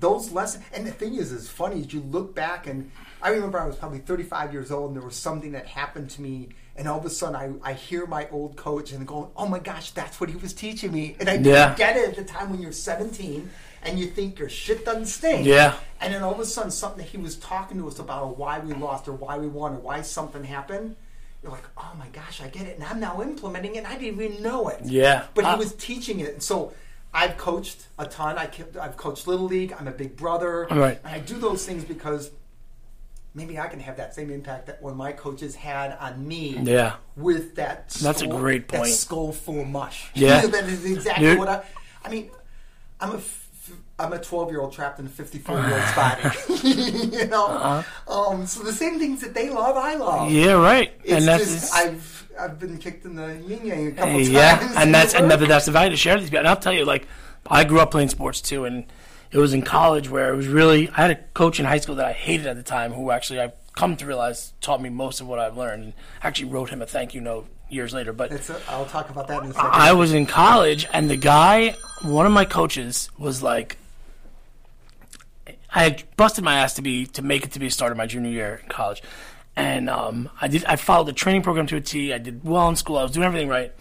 [0.00, 2.90] those lessons, and the thing is, is funny is you look back and
[3.22, 6.20] I remember I was probably 35 years old and there was something that happened to
[6.22, 9.46] me, and all of a sudden I, I hear my old coach and going, oh
[9.46, 11.74] my gosh, that's what he was teaching me, and I didn't Yeah.
[11.76, 13.48] get it at the time when you're 17
[13.84, 15.46] and you think your shit doesn't stink.
[15.46, 15.76] Yeah.
[16.00, 18.34] And then all of a sudden, something that he was talking to us about, or
[18.34, 20.96] why we lost, or why we won, or why something happened.
[21.42, 23.78] You're like, oh my gosh, I get it, and I'm now implementing it.
[23.78, 24.80] and I didn't even know it.
[24.84, 25.24] Yeah.
[25.34, 26.72] But he was teaching it, and so
[27.12, 28.38] I've coached a ton.
[28.38, 29.74] I kept, I've coached little league.
[29.78, 30.68] I'm a big brother.
[30.70, 30.98] Right.
[31.04, 32.30] And I do those things because
[33.34, 36.58] maybe I can have that same impact that one of my coaches had on me.
[36.62, 36.94] Yeah.
[37.16, 37.88] With that.
[37.90, 38.92] That's a skull- great That point.
[38.92, 40.10] skull full of mush.
[40.14, 40.46] Yeah.
[40.46, 41.38] that is exactly Dude.
[41.38, 41.64] what I.
[42.04, 42.30] I mean,
[43.00, 43.20] I'm a.
[43.98, 46.22] I'm a 12 year old trapped in a 54 year old's body.
[47.16, 50.22] you know, um, so the same things that they love, I love.
[50.22, 50.30] Uh-huh.
[50.30, 50.92] yeah, right.
[51.04, 54.18] It's and that's just I've I've been kicked in the yin yang a couple Hey,
[54.24, 54.30] times.
[54.30, 56.40] yeah, and that's another that's the value to share these people.
[56.40, 57.06] And I'll tell you, like,
[57.46, 58.84] I grew up playing sports too, and
[59.30, 60.88] it was in college where it was really.
[60.88, 63.40] I had a coach in high school that I hated at the time, who actually
[63.40, 66.82] I've come to realize taught me most of what I've learned, and actually wrote him
[66.82, 68.12] a thank you note years later.
[68.12, 69.70] But It's a, I'll talk about that in a second.
[69.72, 73.76] I was in college, and the guy, one of my coaches, was like,
[75.74, 78.06] I had busted my ass to be to make it to be a starter my
[78.06, 79.02] junior year in college,
[79.56, 80.64] and um, I did.
[80.66, 82.12] I followed the training program to a T.
[82.12, 82.98] I did well in school.
[82.98, 83.72] I was doing everything right,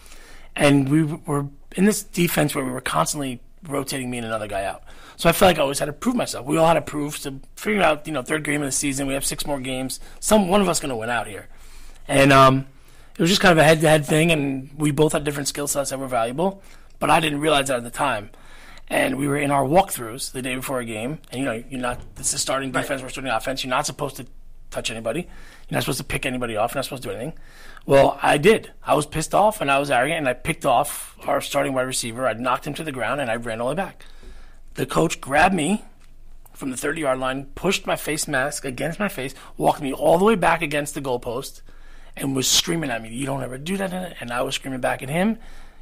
[0.55, 4.63] and we were in this defense where we were constantly rotating me and another guy
[4.63, 4.83] out.
[5.17, 6.45] So I felt like I always had to prove myself.
[6.45, 9.05] We all had to prove to figure out, you know, third game of the season.
[9.05, 9.99] We have six more games.
[10.19, 11.47] Some one of us going to win out here,
[12.07, 12.67] and um,
[13.13, 15.49] it was just kind of a head to head thing, and we both had different
[15.49, 16.63] skill sets that were valuable,
[16.99, 18.29] but I didn't realize that at the time.
[18.91, 21.79] And we were in our walkthroughs the day before a game, and you know, you're
[21.79, 22.15] not.
[22.15, 23.63] This is starting defense, we're starting offense.
[23.63, 24.25] You're not supposed to
[24.69, 25.21] touch anybody.
[25.21, 26.73] You're not supposed to pick anybody off.
[26.73, 27.39] You're not supposed to do anything.
[27.85, 28.73] Well, I did.
[28.83, 31.83] I was pissed off and I was arrogant, and I picked off our starting wide
[31.83, 32.27] receiver.
[32.27, 34.05] I knocked him to the ground, and I ran all the way back.
[34.73, 35.85] The coach grabbed me
[36.53, 40.17] from the 30 yard line, pushed my face mask against my face, walked me all
[40.17, 41.61] the way back against the goalpost,
[42.17, 44.17] and was screaming at me, You don't ever do that.
[44.19, 45.37] And I was screaming back at him,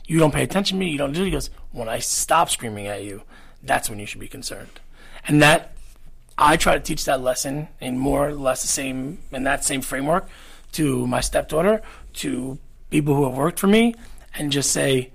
[0.10, 0.90] You don't pay attention to me.
[0.90, 1.26] You don't do it.
[1.26, 3.22] He goes, When I stop screaming at you,
[3.62, 4.80] that's when you should be concerned.
[5.28, 5.74] And that
[6.36, 9.82] I try to teach that lesson in more or less the same in that same
[9.82, 10.28] framework
[10.72, 11.84] to my stepdaughter,
[12.16, 12.58] to
[12.90, 13.94] people who have worked for me,
[14.34, 15.12] and just say,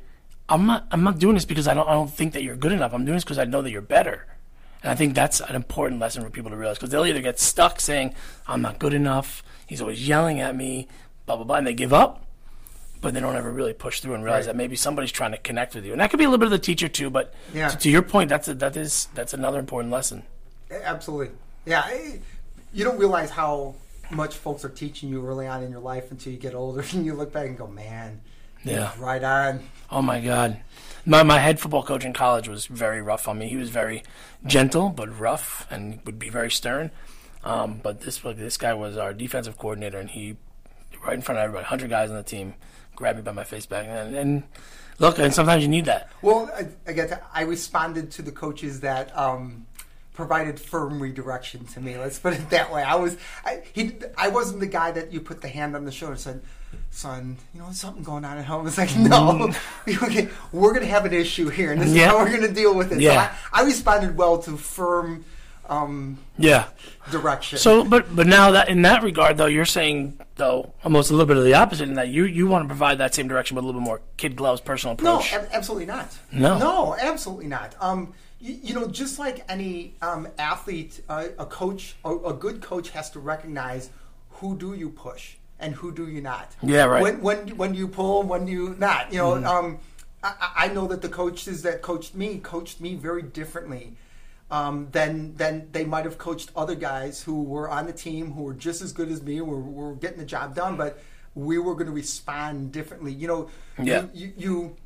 [0.49, 2.71] I'm not I'm not doing this because I don't I don't think that you're good
[2.71, 2.95] enough.
[2.95, 4.27] I'm doing this because I know that you're better.
[4.85, 7.41] And I think that's an important lesson for people to realize because they'll either get
[7.41, 8.15] stuck saying,
[8.47, 10.87] I'm not good enough, he's always yelling at me,
[11.27, 12.25] blah, blah, blah, and they give up,
[13.05, 14.55] but they don't ever really push through and realize right.
[14.55, 15.93] that maybe somebody's trying to connect with you.
[15.93, 17.69] And that could be a little bit of the teacher too, but yeah.
[17.69, 20.23] to, to your point, that's a, that is that's another important lesson.
[20.71, 21.31] Absolutely.
[21.67, 21.87] Yeah.
[22.73, 23.75] You don't realize how
[24.11, 27.05] much folks are teaching you early on in your life until you get older and
[27.05, 28.23] you look back and go, man,
[28.64, 29.61] yeah, right on.
[29.90, 30.59] Oh my God.
[31.05, 33.51] My, my head football coach in college was very rough on me.
[33.51, 34.03] He was very
[34.47, 36.90] gentle but rough and would be very stern.
[37.45, 40.38] Um, but this this guy was our defensive coordinator, and he
[41.05, 42.55] right in front of everybody, hundred guys on the team,
[42.97, 44.43] grabbed me by my face back, and, and
[44.99, 46.11] look, and sometimes you need that.
[46.23, 49.67] Well, I, I get I responded to the coaches that um,
[50.15, 51.99] provided firm redirection to me.
[51.99, 52.83] Let's put it that way.
[52.83, 55.93] I was I, he I wasn't the guy that you put the hand on the
[55.93, 56.43] shoulder and said,
[56.91, 59.53] "Son, you know, something going on at home." It's like, no,
[60.03, 62.05] okay, we're gonna have an issue here, and this yeah.
[62.05, 63.01] is how we're gonna deal with it.
[63.01, 63.31] Yeah.
[63.31, 65.25] So I, I responded well to firm.
[65.66, 66.68] Um, yeah
[67.11, 71.14] direction so but but now that in that regard though you're saying though almost a
[71.14, 73.55] little bit of the opposite in that you you want to provide that same direction
[73.55, 77.46] but a little bit more kid gloves personal approach no absolutely not no no absolutely
[77.46, 78.12] not um
[78.44, 82.90] you, you know, just like any um, athlete, uh, a coach, a, a, good coach
[82.90, 83.88] has to recognize
[84.29, 86.55] who do you push and who do you not.
[86.62, 87.03] Yeah, right.
[87.03, 89.11] When when when do you pull, when do you not?
[89.11, 89.46] You know, mm.
[89.46, 89.79] um,
[90.22, 93.96] I, I, know that the coaches that coached me coached me very differently.
[94.51, 98.43] Um, than than they might have coached other guys who were on the team who
[98.43, 101.03] were just as good as me, were, were getting the job done, but
[101.35, 103.13] we were going to respond differently.
[103.13, 103.51] You know,
[103.83, 104.07] yeah.
[104.13, 104.77] you, you, you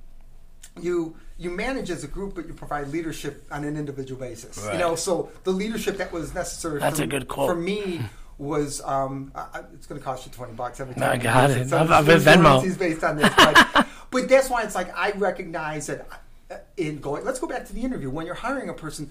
[0.80, 4.58] you you manage as a group, but you provide leadership on an individual basis.
[4.58, 4.74] Right.
[4.74, 6.80] You know, so the leadership that was necessary.
[6.80, 8.00] That's for, a good quote for me.
[8.38, 11.10] Was um, I, it's going to cost you twenty bucks every time.
[11.10, 11.68] I got it.
[11.68, 12.62] So I've been Venmo.
[12.62, 16.06] He's based on this, but, but that's why it's like I recognize that
[16.48, 17.24] uh, in going.
[17.24, 18.10] Let's go back to the interview.
[18.10, 19.10] When you're hiring a person,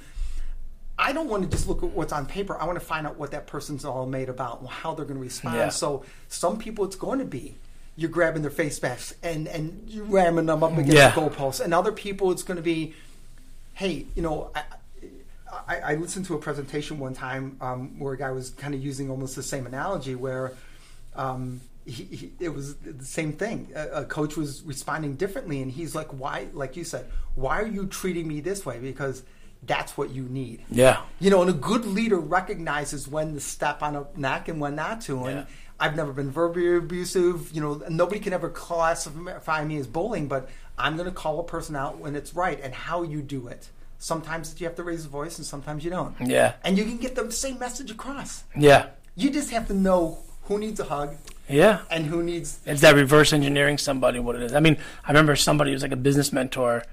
[1.00, 2.60] I don't want to just look at what's on paper.
[2.60, 5.20] I want to find out what that person's all made about, and how they're going
[5.20, 5.56] to respond.
[5.56, 5.70] Yeah.
[5.70, 7.56] So some people, it's going to be
[7.98, 11.10] you're grabbing their face masks and and you ramming them up against yeah.
[11.10, 11.60] the goalposts.
[11.60, 12.94] And other people, it's going to be,
[13.74, 14.64] hey, you know, I,
[15.68, 18.84] I, I, listened to a presentation one time um, where a guy was kind of
[18.84, 20.54] using almost the same analogy where.
[21.16, 23.70] Um, he, he, it was the same thing.
[23.74, 26.48] A, a, coach was responding differently, and he's like, "Why?
[26.52, 27.06] Like you said,
[27.36, 28.78] why are you treating me this way?
[28.78, 29.24] Because
[29.66, 31.02] that's what you need." Yeah.
[31.20, 34.76] You know, and a good leader recognizes when to step on a neck and when
[34.76, 35.46] not to, and yeah.
[35.80, 37.52] I've never been verbally abusive.
[37.54, 41.44] You know, nobody can ever classify me as bullying, but I'm going to call a
[41.44, 43.70] person out when it's right and how you do it.
[44.00, 46.16] Sometimes you have to raise the voice, and sometimes you don't.
[46.24, 46.54] Yeah.
[46.64, 48.44] And you can get the same message across.
[48.56, 48.88] Yeah.
[49.16, 51.16] You just have to know who needs a hug.
[51.50, 51.82] Yeah.
[51.90, 52.60] And who needs.
[52.66, 54.54] It's that reverse engineering somebody what it is.
[54.54, 56.84] I mean, I remember somebody who was like a business mentor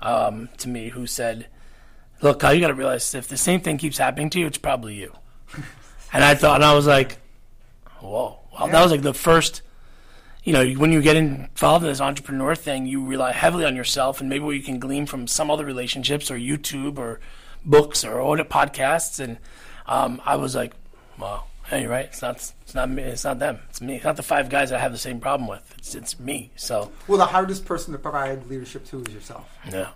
[0.00, 1.46] um, to me who said,
[2.22, 4.58] Look, Kyle, you got to realize if the same thing keeps happening to you, it's
[4.58, 5.12] probably you.
[6.12, 7.18] and I thought, and I was like,
[8.00, 8.72] whoa, wow, yeah.
[8.72, 9.62] that was like the first.
[10.44, 14.20] You know, when you get involved in this entrepreneur thing, you rely heavily on yourself,
[14.20, 17.20] and maybe what you can glean from some other relationships or YouTube or
[17.64, 19.20] books or audit podcasts.
[19.20, 19.38] And
[19.86, 20.72] um, I was like,
[21.16, 22.06] wow, hey, right.
[22.06, 23.04] It's not, it's not me.
[23.04, 23.60] It's not them.
[23.70, 23.96] It's me.
[23.96, 25.74] It's not the five guys I have the same problem with.
[25.78, 26.50] It's, it's me.
[26.56, 29.56] So, well, the hardest person to provide leadership to is yourself.
[29.70, 29.90] Yeah,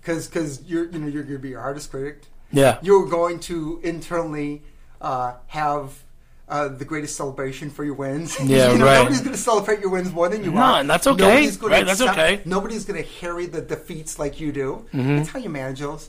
[0.00, 2.22] because because you're you know you're going to be your hardest critic.
[2.50, 4.62] Yeah, you're going to internally
[5.00, 6.02] uh, have
[6.48, 8.36] uh, the greatest celebration for your wins.
[8.48, 8.98] Yeah, you know, right.
[8.98, 10.80] Nobody's going to celebrate your wins more than you no, are.
[10.80, 11.18] and that's okay.
[11.18, 12.40] Nobody's right, that's accept, okay.
[12.44, 14.86] Nobody's going to carry the defeats like you do.
[14.94, 15.16] Mm-hmm.
[15.16, 16.08] That's how you manage those.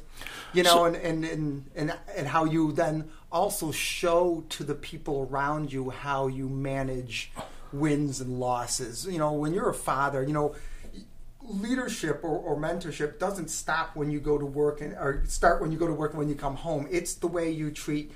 [0.54, 4.74] You know, so, and, and, and, and, and how you then also show to the
[4.74, 7.32] people around you how you manage
[7.72, 9.06] wins and losses.
[9.06, 10.56] You know, when you're a father, you know,
[11.42, 15.72] leadership or, or, mentorship doesn't stop when you go to work and or start when
[15.72, 16.88] you go to work and when you come home.
[16.92, 18.12] It's the way you treat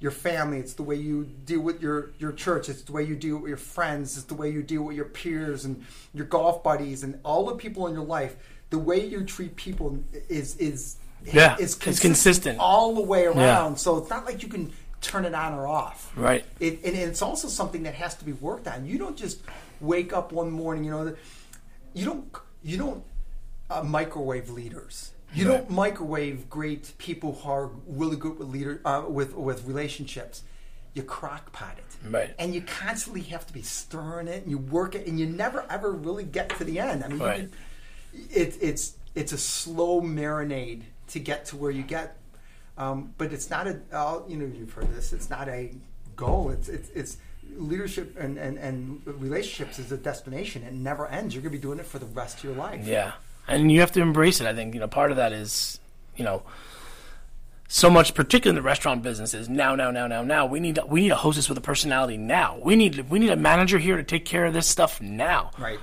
[0.00, 0.58] your family.
[0.58, 2.68] It's the way you deal with your your church.
[2.68, 4.16] It's the way you deal with your friends.
[4.16, 7.54] It's the way you deal with your peers and your golf buddies and all the
[7.54, 8.36] people in your life.
[8.70, 12.58] The way you treat people is is Yeah, is it's consistent.
[12.58, 13.78] all the way around.
[13.78, 16.12] So it's not like you can turn it on or off.
[16.16, 16.44] Right.
[16.60, 18.86] It, and it's also something that has to be worked on.
[18.86, 19.40] You don't just
[19.80, 20.84] wake up one morning.
[20.84, 21.16] You know,
[21.92, 22.26] you don't
[22.64, 23.04] you don't
[23.70, 25.12] uh, microwave leaders.
[25.34, 25.58] You Right.
[25.58, 30.42] don't microwave great people who are really good with leader uh, with with relationships.
[30.94, 32.34] You crock pot it, Right.
[32.38, 35.64] And you constantly have to be stirring it, and you work it, and you never
[35.68, 37.04] ever really get to the end.
[37.04, 37.36] I mean, Right.
[37.40, 37.52] can-
[38.32, 42.16] it, it's it's a slow marinade to get to where you get,
[42.78, 45.12] um, but it's not a uh, you know you've heard this.
[45.12, 45.72] It's not a
[46.14, 46.50] goal.
[46.50, 47.16] It's it's, it's
[47.56, 50.62] leadership and, and, and relationships is a destination.
[50.62, 51.34] It never ends.
[51.34, 52.86] You're gonna be doing it for the rest of your life.
[52.86, 53.12] Yeah,
[53.48, 54.46] and you have to embrace it.
[54.46, 55.78] I think you know part of that is
[56.16, 56.42] you know
[57.68, 60.46] so much, particularly in the restaurant business, is now, now, now, now, now.
[60.46, 62.58] We need we need a hostess with a personality now.
[62.62, 65.50] We need we need a manager here to take care of this stuff now.
[65.58, 65.80] Right.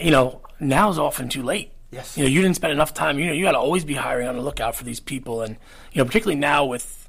[0.00, 1.72] You know, now is often too late.
[1.90, 2.16] Yes.
[2.16, 3.18] You know, you didn't spend enough time.
[3.18, 5.56] You know, you got to always be hiring on the lookout for these people, and
[5.92, 6.99] you know, particularly now with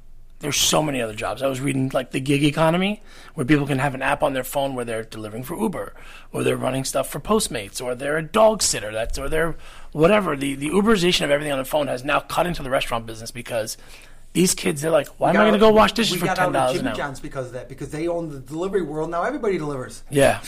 [0.42, 1.40] there's so many other jobs.
[1.40, 3.02] I was reading like the gig economy,
[3.34, 5.94] where people can have an app on their phone where they're delivering for Uber,
[6.32, 8.92] or they're running stuff for Postmates, or they're a dog sitter.
[8.92, 9.56] That's or they're
[9.92, 10.36] whatever.
[10.36, 13.30] The the Uberization of everything on the phone has now cut into the restaurant business
[13.30, 13.78] because
[14.32, 16.80] these kids they're like, why am I going to go wash dishes for ten dollars
[16.80, 16.96] an hour?
[16.96, 17.68] John's because of that.
[17.68, 19.22] Because they own the delivery world now.
[19.22, 20.02] Everybody delivers.
[20.10, 20.40] Yeah.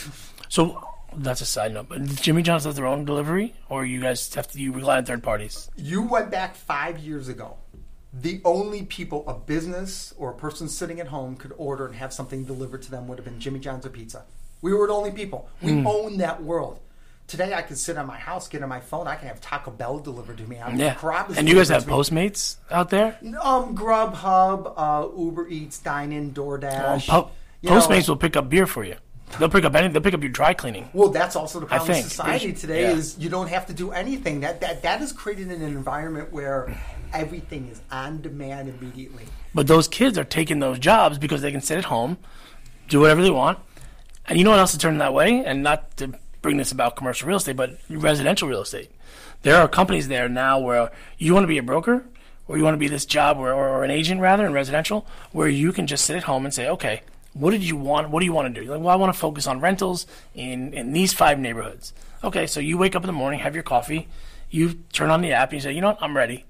[0.49, 1.87] So that's a side note.
[1.89, 4.97] But does Jimmy John's does their own delivery, or you guys have to you rely
[4.97, 5.69] on third parties?
[5.77, 7.57] You went back five years ago.
[8.21, 12.13] The only people a business or a person sitting at home could order and have
[12.13, 14.23] something delivered to them would have been Jimmy John's or pizza.
[14.61, 15.49] We were the only people.
[15.61, 16.79] We own that world.
[17.27, 19.07] Today, I can sit on my house, get on my phone.
[19.07, 20.59] I can have Taco Bell delivered to me.
[20.59, 20.95] I Yeah.
[21.35, 21.85] And you guys have.
[21.85, 23.17] Postmates out there?
[23.41, 27.07] Um, Grubhub, uh, Uber Eats, Dine In, DoorDash.
[27.07, 28.95] Po- You know, Postmates will pick up beer for you.
[29.39, 29.93] They'll pick up anything.
[29.93, 30.89] They'll pick up your dry cleaning.
[30.93, 32.91] Well, that's also the problem with society today yeah.
[32.91, 34.41] is you don't have to do anything.
[34.41, 36.77] That that that has created an environment where
[37.13, 39.25] everything is on demand immediately.
[39.53, 42.17] But those kids are taking those jobs because they can sit at home,
[42.87, 43.59] do whatever they want.
[44.27, 45.43] And you know what else is turning that way?
[45.45, 48.91] And not to bring this about commercial real estate, but residential real estate.
[49.43, 52.05] There are companies there now where you want to be a broker
[52.47, 55.07] or you want to be this job where, or, or an agent rather in residential
[55.31, 57.01] where you can just sit at home and say, okay,
[57.33, 58.09] what did you want?
[58.09, 58.65] What do you want to do?
[58.65, 61.93] You're like, well, I want to focus on rentals in, in these five neighborhoods.
[62.23, 64.07] Okay, so you wake up in the morning, have your coffee,
[64.49, 66.45] you turn on the app, and you say, you know what, I'm ready.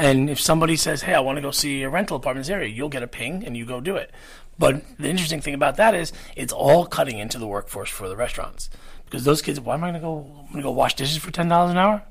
[0.00, 2.54] And if somebody says, "Hey, I want to go see a rental apartment in this
[2.56, 4.10] area," you'll get a ping and you go do it.
[4.58, 8.16] But the interesting thing about that is it's all cutting into the workforce for the
[8.16, 8.70] restaurants
[9.04, 9.60] because those kids.
[9.60, 10.26] Why am I going to go?
[10.38, 12.02] I'm going to go wash dishes for ten dollars an hour.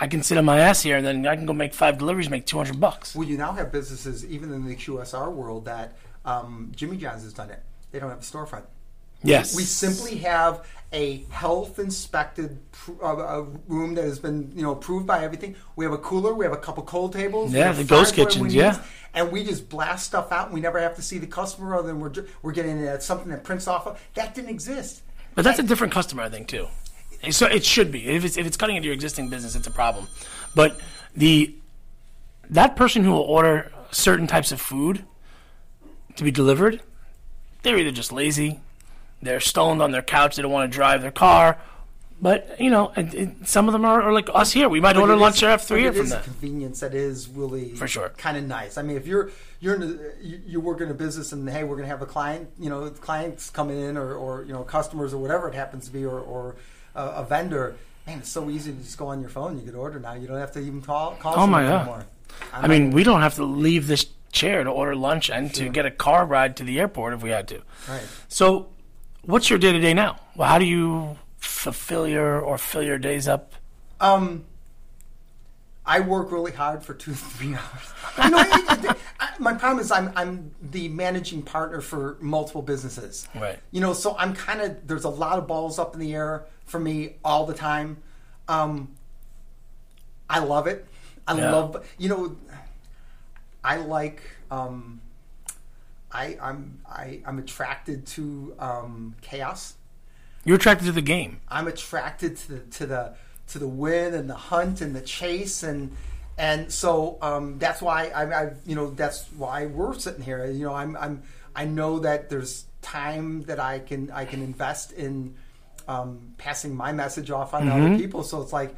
[0.00, 2.30] I can sit on my ass here and then I can go make five deliveries,
[2.30, 3.14] make two hundred bucks.
[3.14, 7.32] Well, you now have businesses, even in the QSR world, that um, Jimmy John's has
[7.34, 7.62] done it.
[7.92, 8.64] They don't have a storefront.
[9.22, 14.62] Yes, We simply have a health inspected pr- uh, uh, room that has been you
[14.62, 15.56] know approved by everything.
[15.76, 16.32] We have a cooler.
[16.32, 17.52] We have a couple cold tables.
[17.52, 18.82] Yeah, the ghost fries where we kitchens, yeah.
[19.12, 20.46] and we just blast stuff out.
[20.46, 23.28] and We never have to see the customer, other than we're we're getting uh, something
[23.30, 24.00] that prints off of.
[24.14, 25.02] That didn't exist.
[25.34, 26.68] But that's a different customer, I think, too.
[27.30, 28.08] So it should be.
[28.08, 30.06] If it's if it's cutting into your existing business, it's a problem.
[30.54, 30.80] But
[31.16, 31.54] the
[32.50, 35.04] that person who will order certain types of food
[36.16, 36.80] to be delivered,
[37.62, 38.60] they're either just lazy,
[39.22, 41.58] they're stoned on their couch, they don't want to drive their car.
[42.20, 44.68] But you know, it, it, some of them are, are like us here.
[44.68, 46.22] We might order But it lunch is- after but here it from them.
[46.22, 48.10] convenience that is really For sure.
[48.16, 48.78] kind of nice.
[48.78, 51.76] I mean, if you're you're in a, you, work in a business and hey, we're
[51.76, 55.12] going to have a client, you know, clients coming in or, or you know customers
[55.12, 56.56] or whatever it happens to be or, or
[56.94, 57.76] uh, a vendor.
[58.06, 59.58] Man, it's so easy to just go on your phone.
[59.58, 60.12] You could order now.
[60.14, 61.80] You don't have to even call call Oh, my God.
[61.80, 62.06] anymore.
[62.52, 65.84] I mean, we don't have to leave this chair to order lunch and to get
[65.86, 67.62] a car ride to the airport if we had to.
[67.88, 68.02] right.
[68.28, 68.68] So,
[69.26, 70.18] what's your day to day now?
[70.36, 73.52] Well, how do you fulfill your or fill your days up?
[74.00, 74.44] Um,
[75.86, 77.92] I work really hard for two, three hours.
[78.24, 82.62] You know, it- it- I- my problem is I'm I'm the managing partner for multiple
[82.62, 83.28] businesses.
[83.34, 83.58] Right.
[83.70, 86.44] You know, so I'm kind of there's a lot of balls up in the air
[86.64, 87.98] for me all the time.
[88.48, 88.94] Um,
[90.30, 90.86] I love it.
[91.26, 91.50] I Yeah.
[91.52, 92.36] love you know.
[93.62, 94.22] I like.
[94.50, 95.00] Um,
[96.14, 99.74] I I'm I, I'm attracted to um, chaos.
[100.44, 101.40] You're attracted to the game.
[101.48, 103.14] I'm attracted to the to the
[103.48, 105.90] to the win and the hunt and the chase and
[106.38, 110.44] and so um, that's why I, I you know that's why we're sitting here.
[110.46, 111.22] You know, I'm I'm
[111.54, 115.34] I know that there's time that I can I can invest in
[115.88, 118.22] um, passing my message off on other people.
[118.22, 118.74] So it's like.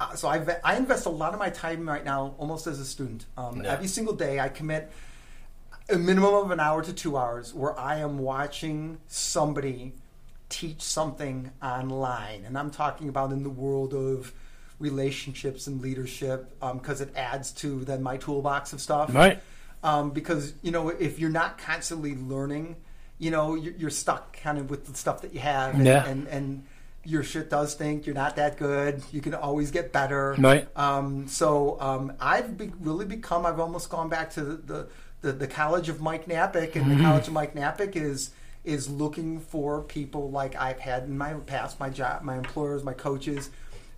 [0.00, 2.84] uh, So I, I invest a lot of my time right now almost as a
[2.84, 3.24] student.
[3.36, 3.72] Um, Yeah.
[3.74, 4.90] Every single day I commit
[5.90, 9.94] a minimum of an hour to two hours where I am watching somebody
[10.48, 12.44] teach something online.
[12.44, 14.32] And I'm talking about in the world of
[14.78, 19.14] relationships and leadership because um, it adds to then my toolbox of stuff.
[19.14, 19.40] Right.
[19.82, 22.76] Um, because, you know, if you're not constantly learning,
[23.18, 25.74] you know, you're, you're, stuck kind of with the stuff that you have.
[25.74, 26.06] And, yeah.
[26.06, 26.64] and, and
[27.04, 28.06] your shit does stink.
[28.06, 29.02] You're not that good.
[29.10, 30.34] You can always get better.
[30.38, 30.68] Right.
[30.76, 33.46] Um, so um, I've be- really become.
[33.46, 34.88] I've almost gone back to the the,
[35.22, 36.98] the, the College of Mike Knapick, and mm-hmm.
[36.98, 38.30] the College of Mike Knapick is
[38.62, 42.92] is looking for people like I've had in my past, my job, my employers, my
[42.92, 43.48] coaches,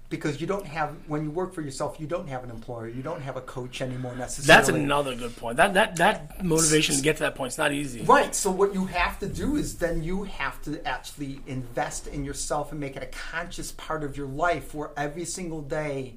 [0.08, 3.02] because you don't have when you work for yourself, you don't have an employer, you
[3.02, 4.46] don't have a coach anymore necessarily.
[4.46, 5.56] That's another good point.
[5.56, 8.02] That that that motivation to get to that point is not easy.
[8.02, 8.34] Right.
[8.34, 12.72] So what you have to do is then you have to actually invest in yourself
[12.72, 16.14] and make it a conscious part of your life, where every single day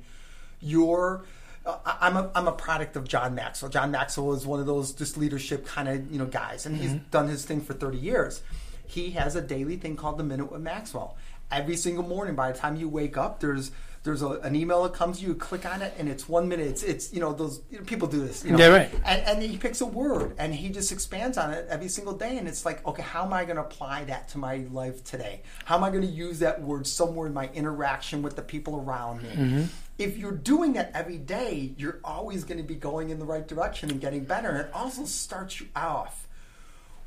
[0.61, 1.23] you're
[1.65, 3.71] I'm a I'm a product of John Maxwell.
[3.71, 6.87] John Maxwell is one of those just leadership kind of you know guys, and mm-hmm.
[6.87, 8.41] he's done his thing for 30 years.
[8.85, 11.17] He has a daily thing called the Minute with Maxwell.
[11.51, 13.71] Every single morning, by the time you wake up, there's
[14.05, 16.67] there's a, an email that comes you, click on it, and it's one minute.
[16.67, 18.45] It's, it's you know those you know, people do this.
[18.45, 18.93] You know, yeah, right.
[19.03, 22.37] And, and he picks a word and he just expands on it every single day,
[22.37, 25.41] and it's like, okay, how am I going to apply that to my life today?
[25.65, 28.77] How am I going to use that word somewhere in my interaction with the people
[28.77, 29.29] around me?
[29.29, 29.63] Mm-hmm.
[29.97, 33.47] If you're doing that every day, you're always going to be going in the right
[33.47, 34.49] direction and getting better.
[34.49, 36.27] And it also starts you off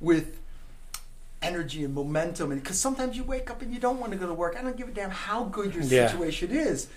[0.01, 0.41] with
[1.43, 2.51] energy and momentum.
[2.51, 4.57] And because sometimes you wake up and you don't want to go to work.
[4.59, 6.09] I don't give a damn how good your yeah.
[6.09, 6.89] situation is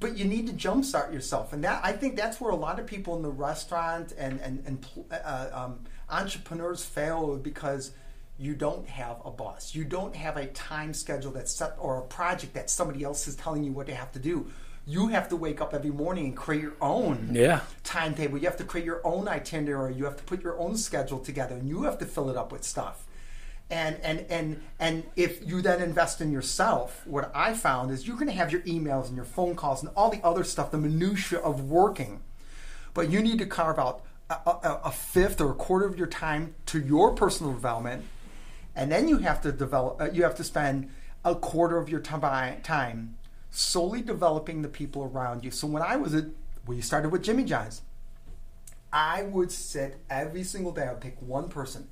[0.00, 1.52] but you need to jumpstart yourself.
[1.52, 4.62] And that i think that's where a lot of people in the restaurant and and,
[4.66, 5.80] and uh, um,
[6.10, 7.92] entrepreneurs fail because
[8.38, 9.74] you don't have a boss.
[9.74, 13.36] You don't have a time schedule that's set or a project that somebody else is
[13.36, 14.50] telling you what they have to do
[14.86, 17.60] you have to wake up every morning and create your own yeah.
[17.84, 18.38] timetable.
[18.38, 19.94] You have to create your own itinerary.
[19.94, 22.50] You have to put your own schedule together and you have to fill it up
[22.50, 23.04] with stuff.
[23.70, 28.16] And and and and if you then invest in yourself what i found is you're
[28.16, 30.76] going to have your emails and your phone calls and all the other stuff the
[30.76, 32.20] minutia of working
[32.92, 36.06] but you need to carve out a, a, a fifth or a quarter of your
[36.06, 38.04] time to your personal development
[38.76, 40.90] and then you have to develop uh, you have to spend
[41.24, 43.16] a quarter of your time
[43.52, 45.50] solely developing the people around you.
[45.50, 46.24] So when i was at
[46.66, 47.82] we started with jimmy john's
[48.92, 51.88] i would sit every single day i would pick one person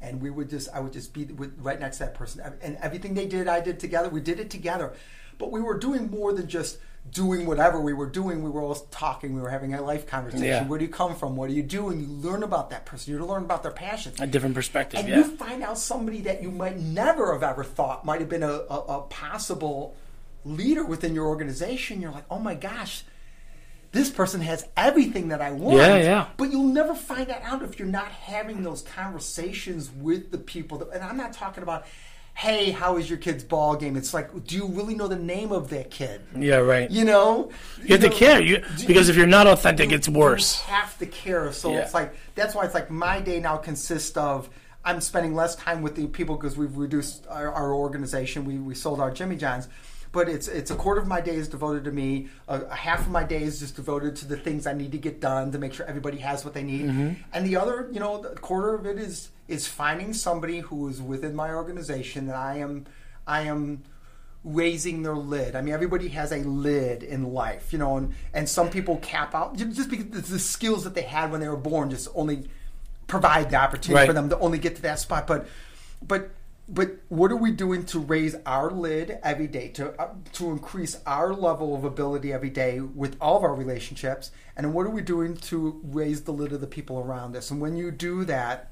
[0.00, 2.42] and we would just I would just be with, right next to that person.
[2.62, 4.92] And everything they did I did together we did it together.
[5.38, 6.78] But we were doing more than just
[7.12, 8.42] doing whatever we were doing.
[8.42, 10.46] We were all talking we were having a life conversation.
[10.46, 10.66] Yeah.
[10.66, 11.36] where do you come from?
[11.36, 11.88] What do you do?
[11.88, 13.12] And you learn about that person.
[13.12, 15.18] You learn about their passions a different perspective and yeah.
[15.18, 18.52] you find out somebody that you might never have ever thought might have been a,
[18.70, 19.96] a, a possible
[20.44, 23.04] leader within your organization you're like oh my gosh
[23.92, 25.78] this person has everything that I want.
[25.78, 26.26] Yeah, yeah.
[26.36, 30.78] But you'll never find that out if you're not having those conversations with the people.
[30.78, 31.86] That, and I'm not talking about,
[32.34, 33.96] hey, how is your kid's ball game?
[33.96, 36.20] It's like, do you really know the name of that kid?
[36.36, 36.90] Yeah, right.
[36.90, 37.50] You know,
[37.82, 38.40] you have know, to care.
[38.42, 40.62] You, because if you're not authentic, you, it's worse.
[40.66, 41.50] You have to care.
[41.52, 41.78] So yeah.
[41.78, 44.50] it's like that's why it's like my day now consists of.
[44.84, 48.44] I'm spending less time with the people because we've reduced our, our organization.
[48.46, 49.68] We, we sold our Jimmy John's
[50.12, 52.28] but it's it's a quarter of my day is devoted to me.
[52.48, 54.98] A, a, half of my day is just devoted to the things I need to
[54.98, 56.86] get done to make sure everybody has what they need.
[56.86, 57.22] Mm-hmm.
[57.32, 61.00] And the other, you know, the quarter of it is is finding somebody who is
[61.00, 62.86] within my organization that I am
[63.26, 63.82] I am
[64.44, 65.56] raising their lid.
[65.56, 69.34] I mean, everybody has a lid in life, you know, and, and some people cap
[69.34, 72.48] out just because the skills that they had when they were born just only
[73.06, 74.06] provide the opportunity right.
[74.06, 75.26] for them to only get to that spot.
[75.26, 75.46] But
[76.00, 76.30] but
[76.68, 81.00] but what are we doing to raise our lid every day to uh, to increase
[81.06, 84.30] our level of ability every day with all of our relationships?
[84.56, 87.50] And what are we doing to raise the lid of the people around us?
[87.50, 88.70] And when you do that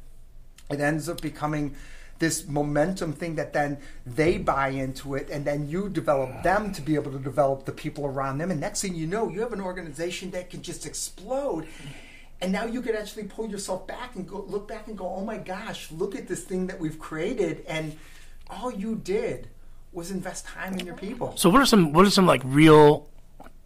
[0.71, 1.75] it ends up becoming
[2.19, 6.81] this momentum thing that then they buy into it and then you develop them to
[6.81, 8.51] be able to develop the people around them.
[8.51, 11.67] And next thing you know you have an organization that can just explode
[12.41, 15.25] and now you could actually pull yourself back and go look back and go oh
[15.25, 17.65] my gosh look at this thing that we've created.
[17.67, 17.97] And
[18.49, 19.49] all you did
[19.93, 21.35] was invest time in your people.
[21.37, 23.09] So what are some what are some like real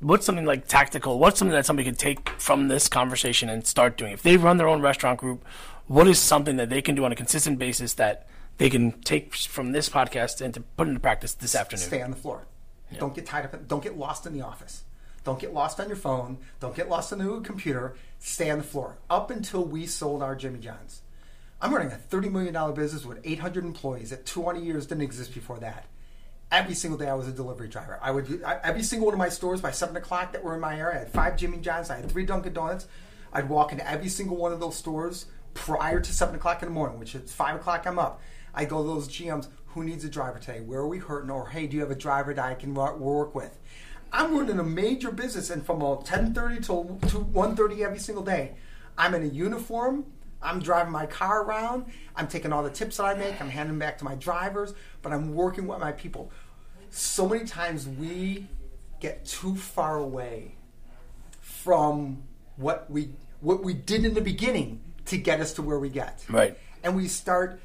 [0.00, 1.18] what's something like tactical?
[1.18, 4.12] What's something that somebody could take from this conversation and start doing?
[4.12, 5.44] If they run their own restaurant group
[5.86, 9.34] what is something that they can do on a consistent basis that they can take
[9.34, 11.86] from this podcast and to put into practice this afternoon?
[11.86, 12.46] Stay on the floor.
[12.92, 13.00] Yeah.
[13.00, 14.82] don't get tied up don't get lost in the office
[15.24, 16.38] don't get lost on your phone.
[16.60, 17.94] Don't get lost on the computer.
[18.18, 18.98] Stay on the floor.
[19.08, 21.02] Up until we sold our Jimmy John's.
[21.60, 25.58] I'm running a $30 million business with 800 employees that 20 years didn't exist before
[25.58, 25.84] that.
[26.50, 27.98] Every single day I was a delivery driver.
[28.02, 30.60] I would I, every single one of my stores by seven o'clock that were in
[30.60, 30.96] my area.
[30.96, 31.90] I had five Jimmy John's.
[31.90, 32.88] I had three Dunkin' Donuts.
[33.32, 36.74] I'd walk into every single one of those stores prior to seven o'clock in the
[36.74, 38.20] morning, which is five o'clock, I'm up.
[38.54, 39.48] I go to those GMs.
[39.66, 40.60] Who needs a driver today?
[40.60, 41.30] Where are we hurting?
[41.30, 43.56] Or hey, do you have a driver that I can work with?
[44.12, 48.52] I'm running a major business, and from uh, 10:30 till to 1:30 every single day,
[48.98, 50.06] I'm in a uniform.
[50.42, 51.86] I'm driving my car around.
[52.16, 53.40] I'm taking all the tips that I make.
[53.40, 56.32] I'm handing them back to my drivers, but I'm working with my people.
[56.90, 58.46] So many times we
[59.00, 60.54] get too far away
[61.40, 62.22] from
[62.56, 66.24] what we what we did in the beginning to get us to where we get.
[66.28, 66.56] Right.
[66.82, 67.60] And we start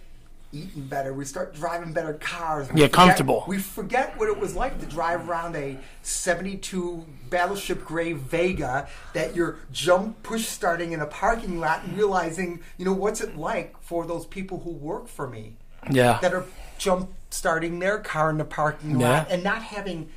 [0.55, 1.13] eating better.
[1.13, 2.71] We start driving better cars.
[2.71, 3.43] We Yeah, forget- comfortable.
[3.47, 9.35] We forget what it was like to drive around a 72 Battleship Gray Vega that
[9.35, 13.75] you're jump push starting in a parking lot and realizing, you know, what's it like
[13.81, 15.57] for those people who work for me
[15.89, 16.19] Yeah.
[16.21, 16.45] that are
[16.77, 19.09] jump starting their car in the parking Yeah.
[19.09, 20.09] lot and not having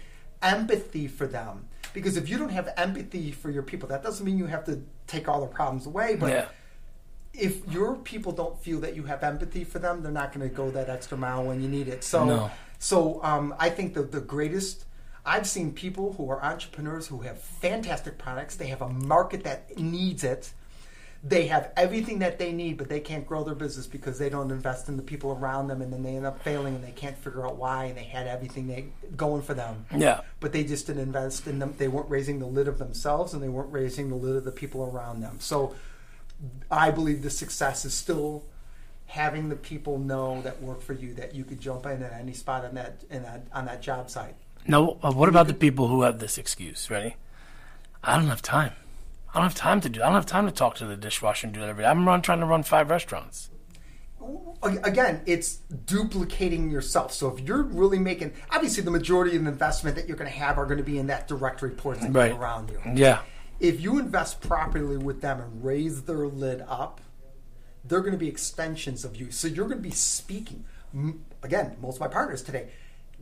[0.43, 1.65] empathy for them.
[1.95, 4.83] Because if you don't have empathy for your people, that doesn't mean you have to
[5.09, 6.15] take all their problems away.
[6.15, 6.45] But Yeah.
[7.35, 10.55] If your people don't feel that you have empathy for them, they're not going to
[10.55, 12.03] go that extra mile when you need it.
[12.05, 12.51] So, No.
[12.79, 14.85] so um, I think the the greatest.
[15.27, 18.57] I've seen people who are entrepreneurs who have fantastic products.
[18.57, 20.53] They have a market that needs it.
[21.23, 24.51] They have everything that they need, but they can't grow their business because they don't
[24.53, 27.19] invest in the people around them, and then they end up failing, and they can't
[27.19, 27.87] figure out why.
[27.87, 30.21] And they had everything they going for them, Yeah.
[30.41, 31.75] but they just didn't invest in them.
[31.77, 34.53] They weren't raising the lid of themselves, and they weren't raising the lid of the
[34.53, 35.39] people around them.
[35.41, 35.75] So,
[36.71, 38.45] I believe the success is still
[39.07, 42.35] having the people know that work for you that you could jump in at any
[42.35, 44.35] spot on that, in that on that job site.
[44.67, 46.91] Now, uh, what about the people who have this excuse?
[46.91, 47.17] Ready?
[48.05, 48.73] I don't have time.
[49.31, 50.01] I don't have time to do.
[50.03, 51.89] I don't have time to talk to the dishwasher and do that every day.
[51.89, 53.51] I'm run, trying to run five restaurants.
[54.63, 57.13] Again, it's duplicating yourself.
[57.13, 60.37] So if you're really making, obviously, the majority of the investment that you're going to
[60.37, 62.33] have are going to be in that direct reports that Right.
[62.33, 62.81] around you.
[62.95, 63.21] Yeah.
[63.61, 67.01] If you invest properly with them and raise their lid up,
[67.85, 69.31] they're going to be extensions of you.
[69.31, 70.65] So you're going to be speaking.
[71.43, 72.69] Again, most of my partners today,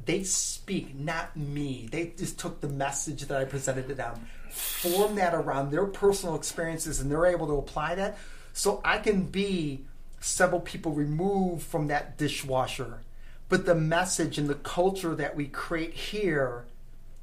[0.04, 1.88] they speak, not me.
[1.90, 6.34] They just took the message that I presented to them, form that around their personal
[6.34, 8.18] experiences, and they're able to apply that.
[8.52, 9.84] So I can be
[10.20, 13.00] several people removed from that dishwasher.
[13.48, 16.66] But the message and the culture that we create here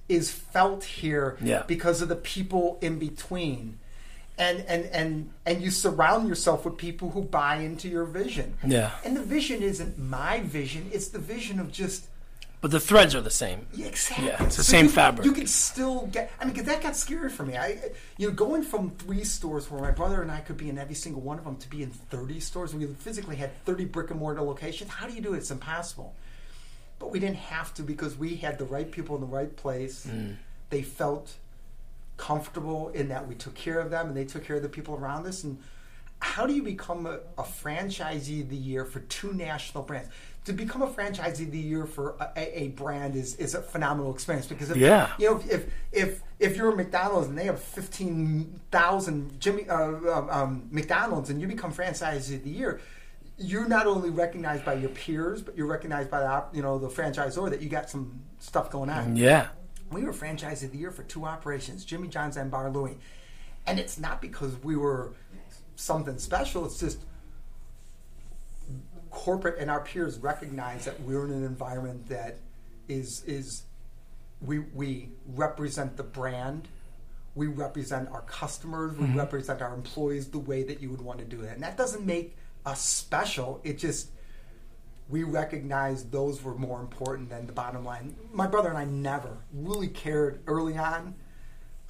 [0.09, 1.63] is felt here Yeah.
[1.67, 3.79] because of the people in between
[4.37, 8.91] and and and and you surround yourself with people who buy into your vision Yeah.
[9.05, 12.07] and the vision isn't my vision it's the vision of just
[12.61, 13.67] But the threads are the same.
[13.73, 14.27] yeah, exactly.
[14.27, 15.25] Yeah, it's the same you, fabric.
[15.25, 16.31] You can still get.
[16.39, 17.57] I mean, 'cause that got scary for me.
[17.57, 17.77] I,
[18.17, 20.95] you know, going from three stores where my brother and I could be in every
[20.95, 22.73] single one of them to be in thirty stores.
[22.73, 24.89] Where we physically had thirty brick and mortar locations.
[24.91, 25.39] How do you do it?
[25.39, 26.15] It's impossible.
[27.03, 30.07] But we didn't have to because we had the right people in the right place.
[30.09, 30.37] Mm.
[30.69, 31.33] They felt
[32.15, 34.95] comfortable in that we took care of them and they took care of the people
[34.95, 35.43] around us.
[35.43, 35.57] And
[36.19, 40.07] how do you become a, a franchisee of the year for two national brands?
[40.45, 43.61] To become a franchisee of the year for a, a, a brand is, is a
[43.61, 45.11] phenomenal experience because if, Yeah.
[45.19, 50.29] you know if if if you're McDonald's and they have fifteen thousand Jimmy uh, um,
[50.29, 52.79] um, McDonald's and you become franchisee of the year,
[53.37, 56.87] you're not only recognized by your peers but you're recognized by the you know the
[56.87, 59.15] franchisor that you got some stuff going on.
[59.15, 59.47] Yeah.
[59.91, 62.97] We were franchise of the year for two operations, Jimmy John's and Bar Louie.
[63.65, 65.13] And it's not because we were
[65.75, 66.99] something special, it's just
[69.09, 72.39] corporate and our peers recognize that we're in an environment that
[72.89, 73.63] is is
[74.41, 76.67] we we represent the brand,
[77.35, 79.17] we represent our customers, we mm-hmm.
[79.17, 81.53] represent our employees the way that you would want to do it.
[81.53, 82.35] And that doesn't make
[82.65, 83.61] us special.
[83.63, 84.09] It just
[85.09, 88.15] we recognized those were more important than the bottom line.
[88.31, 91.15] My brother and I never really cared early on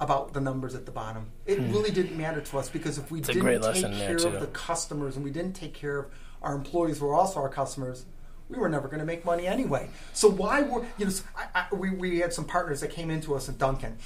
[0.00, 1.30] about the numbers at the bottom.
[1.46, 4.48] It really didn't matter to us because if we a didn't take care of the
[4.48, 6.06] customers and we didn't take care of
[6.42, 8.04] our employees who are also our customers,
[8.48, 9.88] we were never going to make money anyway.
[10.12, 11.12] So why were you know?
[11.36, 13.96] I, I, we we had some partners that came into us at Dunkin',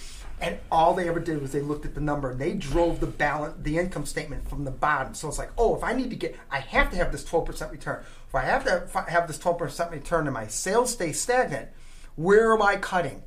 [0.40, 3.06] and all they ever did was they looked at the number and they drove the
[3.06, 5.14] balance, the income statement from the bottom.
[5.14, 7.46] So it's like, oh, if I need to get, I have to have this twelve
[7.46, 8.02] percent return.
[8.28, 11.68] If I have to have this twelve percent return and my sales stay stagnant,
[12.16, 13.22] where am I cutting?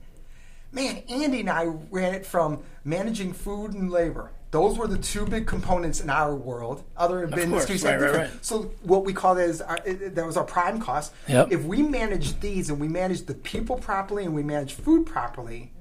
[0.72, 4.32] Man, Andy and I ran it from managing food and labor.
[4.52, 6.84] Those were the two big components in our world.
[6.98, 8.30] Other industries right, right, right.
[8.42, 11.14] So what we call that is our, it- that was our prime cost.
[11.28, 11.52] Yep.
[11.52, 15.72] If we manage these and we manage the people properly and we manage food properly,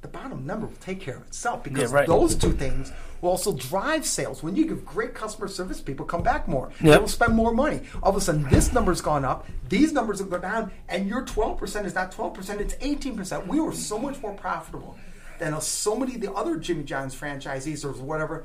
[0.00, 2.06] the bottom number will take care of itself because right.
[2.06, 4.42] those two things will also drive sales.
[4.42, 6.70] When you give great customer service, people come back more.
[6.80, 6.80] Yep.
[6.80, 7.80] They will spend more money.
[8.02, 11.24] All of a sudden, this number's gone up, these numbers have gone down, and your
[11.24, 13.46] 12% is not 12%, it's 18%.
[13.48, 14.96] We were so much more profitable
[15.38, 18.44] than so many of the other Jimmy John's franchisees or whatever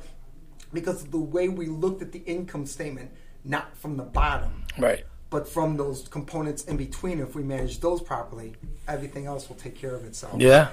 [0.71, 3.11] because of the way we looked at the income statement
[3.45, 5.03] not from the bottom, Right.
[5.29, 7.19] but from those components in between.
[7.19, 8.55] If we manage those properly,
[8.87, 10.39] everything else will take care of itself.
[10.41, 10.69] Yeah.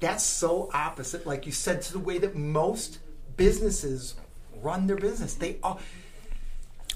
[0.00, 2.98] That's so opposite, like you said, to the way that most
[3.36, 4.14] businesses
[4.62, 5.34] run their business.
[5.34, 5.80] They all.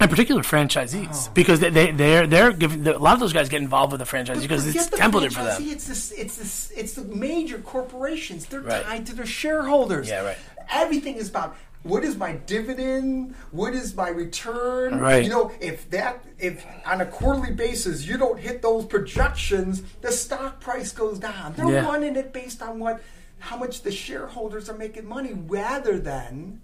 [0.01, 1.31] In particular, franchisees, oh.
[1.33, 4.05] because they, they they're they're giving a lot of those guys get involved with the
[4.05, 5.61] franchise because it's templated for them.
[5.63, 8.45] It's this, it's this, it's the major corporations.
[8.47, 8.83] They're Right.
[8.83, 10.09] tied to their shareholders.
[10.09, 10.37] Yeah, right.
[10.69, 14.99] Everything is about what is my dividend, what is my return.
[14.99, 15.23] Right.
[15.23, 20.11] You know, if that, if on a quarterly basis you don't hit those projections, the
[20.11, 21.53] stock price goes down.
[21.55, 21.85] They're Yeah.
[21.85, 23.01] running it based on what,
[23.37, 26.61] how much the shareholders are making money, rather than.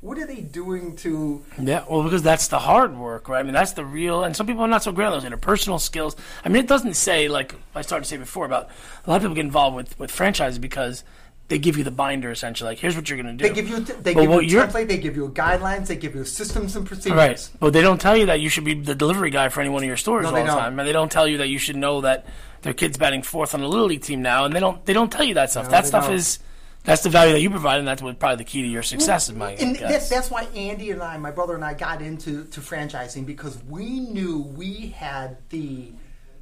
[0.00, 3.40] What are they doing to Yeah, well, because that's the hard work, right?
[3.40, 5.80] I mean, that's the real, and some people are not so great on those interpersonal
[5.80, 6.14] skills.
[6.44, 8.70] I mean, it doesn't say like I started to say before about
[9.04, 11.02] a lot of people get involved with with franchises because
[11.48, 13.48] they give you the binder essentially, like here's what you're going to do.
[13.48, 15.96] They give you they But give you a you're- template, they give you guidelines, they
[15.96, 17.16] give you systems and procedures.
[17.16, 19.70] Right, but they don't tell you that you should be the delivery guy for any
[19.70, 20.56] one of your stores No, all the don't.
[20.58, 22.26] time, and they don't tell you that you should know that
[22.62, 25.10] their kid's batting fourth on the little league team now, and they don't they don't
[25.10, 25.64] tell you that stuff.
[25.66, 26.14] No, that stuff don't.
[26.14, 26.38] is
[26.84, 29.28] that's the value that you provide, and that's what probably the key to your success.
[29.28, 32.44] is my And that's, that's why Andy and I, my brother and I, got into
[32.44, 35.92] to franchising because we knew we had the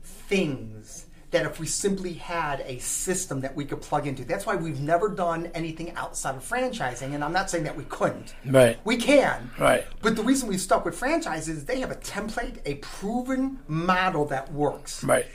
[0.02, 1.05] things
[1.36, 4.24] that if we simply had a system that we could plug into.
[4.24, 7.84] That's why we've never done anything outside of franchising, and I'm not saying that we
[7.84, 8.34] couldn't.
[8.46, 8.78] Right.
[8.84, 9.50] We can.
[9.58, 9.84] Right.
[10.00, 14.24] But the reason we stuck with franchises, is they have a template, a proven model
[14.26, 15.04] that works.
[15.04, 15.26] Right.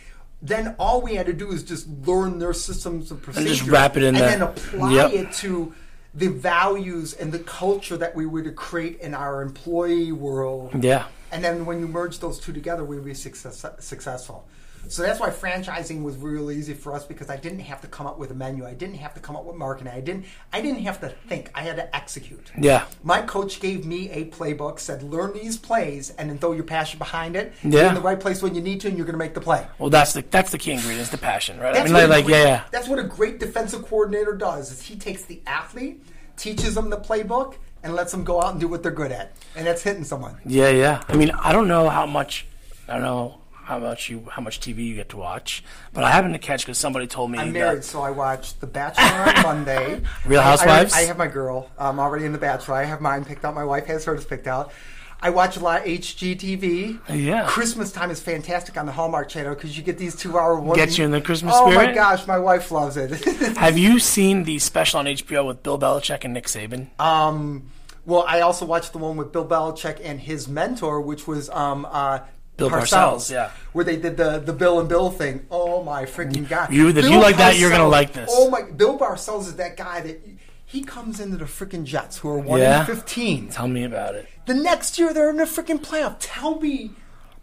[0.42, 3.48] Then all we had to do is just learn their systems of procedure.
[3.48, 4.30] and just wrap it in and there.
[4.32, 5.12] then apply Yep.
[5.14, 5.74] it to
[6.16, 10.84] the values and the culture that we were to create in our employee world.
[10.84, 11.06] yeah.
[11.32, 14.48] And then when you merge those two together, we would be success, successful.
[14.88, 18.08] So that's why franchising was real easy for us because I didn't have to come
[18.08, 18.66] up with a menu.
[18.66, 19.94] I didn't have to come up with marketing.
[19.94, 20.26] I didn't.
[20.52, 21.50] I didn't have to think.
[21.56, 22.52] I had to execute.
[22.60, 22.86] Yeah.
[23.04, 27.00] My coach gave me a playbook, said learn these plays, and then throw your passion
[27.00, 27.54] behind it.
[27.64, 27.90] Yeah.
[27.90, 29.66] In the right place when you need to, and you're going to make the play.
[29.80, 31.70] Well, that's the that's the key ingredient, is the passion, right?
[31.70, 32.64] I That's mean, what like, a like great- yeah, yeah.
[32.72, 34.72] That's what a great defensive coordinator does.
[34.72, 36.04] Is he takes the athlete,
[36.38, 39.32] teaches them the playbook, and lets them go out and do what they're good at,
[39.56, 40.38] and that's hitting someone.
[40.46, 41.02] Yeah, yeah.
[41.08, 42.46] I mean, I don't know how much.
[42.88, 43.41] I don't know
[43.72, 45.64] how much you how much TV you get to watch,
[45.94, 47.40] but I happened to catch because somebody told me.
[47.40, 50.02] I'm that- married, so I watch The Bachelor on Monday.
[50.26, 50.94] Real I- I- Housewives?
[50.94, 51.72] I, have my girl.
[51.80, 52.76] I'm already in The Bachelor.
[52.76, 53.56] I have mine picked out.
[53.56, 54.74] My wife has hers picked out.
[55.22, 57.00] I watch a lot of HGTV.
[57.16, 57.46] Yeah.
[57.48, 60.76] Christmas time is fantastic on the Hallmark Channel because you get these two-hour one.
[60.76, 61.78] Gets you in the Christmas spirit.
[61.78, 63.12] oh my gosh, my wife loves it.
[63.58, 66.88] Have you seen the special on HBO with Bill Belichick and Nick Saban?
[67.00, 67.70] um,
[68.04, 71.88] well, I also watched the one with Bill Belichick and his mentor, which was um,
[71.90, 72.22] uh,
[72.70, 73.52] Bill Parcells, yeah.
[73.74, 75.46] where they did the the Bill and Bill thing.
[75.52, 76.72] Oh my freaking god!
[76.72, 78.30] You- if you Bill like that, you're gonna like this.
[78.34, 78.62] Oh my!
[78.64, 80.22] Bill Parcells is that guy that
[80.66, 82.80] he comes into the freaking Jets, who are one Yeah.
[82.82, 83.50] in fifteen.
[83.50, 84.28] Tell me about it.
[84.46, 86.16] The next year, they're in the freaking playoff.
[86.20, 86.92] Tell me,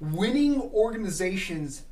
[0.00, 1.82] winning organizations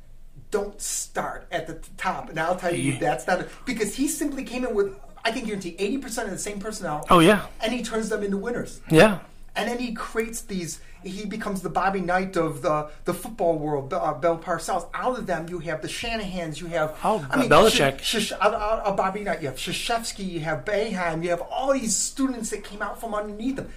[0.51, 2.99] don't start at the top, and I'll tell you Yeah.
[2.99, 4.95] that's not because he simply came in with.
[5.25, 7.05] I can guarantee eighty percent of the same personnel.
[7.09, 8.79] Oh yeah, and he turns them into winners.
[8.89, 9.19] yeah.
[9.57, 10.79] And then he creates these.
[11.03, 13.93] He becomes the Bobby Knight of the the football world.
[13.93, 14.87] Uh, Bill Parcells.
[14.93, 16.59] Out of them, you have the Shanahans.
[16.59, 17.99] You have Oh, Belichick.
[18.01, 19.41] Sh- Sh- out, out of Bobby Knight.
[19.41, 20.27] You have Krzyzewski.
[20.29, 21.23] You have Boeheim.
[21.23, 23.69] You have all these students that came out from underneath them.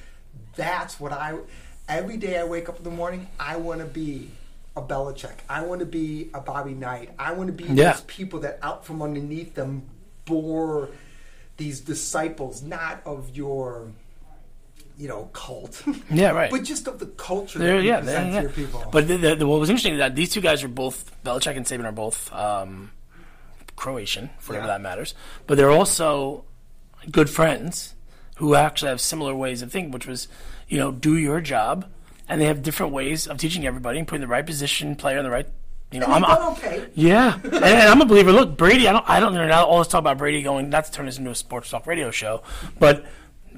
[0.57, 1.39] That's what I.
[1.89, 4.31] Every day I wake up in the morning, I want to be
[4.77, 5.33] a Belichick.
[5.49, 7.11] I want to be a Bobby Knight.
[7.19, 7.93] I want to be Yeah.
[7.93, 9.83] those people that out from underneath them
[10.25, 10.91] bore
[11.57, 13.89] these disciples, not of your
[15.01, 15.83] you know, cult.
[16.11, 16.51] Yeah, right.
[16.51, 18.41] but just of the culture They're, that yeah, present to yeah.
[18.43, 18.85] your people.
[18.93, 21.57] But the, the, the- what was interesting is that these two guys are both Belichick
[21.57, 22.91] and Saban are both um,
[23.77, 24.75] Croatian, for whatever Yeah.
[24.75, 25.15] that matters.
[25.47, 26.45] But they're also
[27.11, 27.95] good friends
[28.37, 30.29] who actually have similar ways of thinking, which was,
[30.69, 31.87] you know, do your job,
[32.29, 35.25] and they have different ways of teaching everybody and putting the right position player in
[35.25, 35.49] the right.
[35.93, 36.87] You know, and I'm, okay.
[36.95, 38.31] yeah, and, and I'm a believer.
[38.33, 38.87] Look, Brady.
[38.87, 39.11] I don't.
[39.11, 39.45] I don't know.
[39.49, 40.71] Now all this talk about Brady going.
[40.71, 42.45] Not to turn this into a sports talk radio show,
[42.79, 43.05] but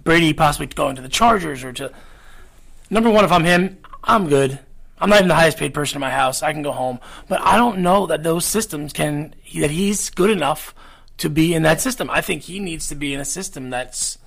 [0.02, 1.92] Brady possibly going to the Chargers or to.
[2.90, 4.58] Number one, if I'm him, I'm good.
[4.98, 6.42] I'm not even the highest paid person in my house.
[6.42, 9.34] I can go home, but I don't know that those systems can.
[9.58, 10.74] That he's good enough
[11.18, 12.08] to be in that system.
[12.10, 14.18] I think he needs to be in a system that's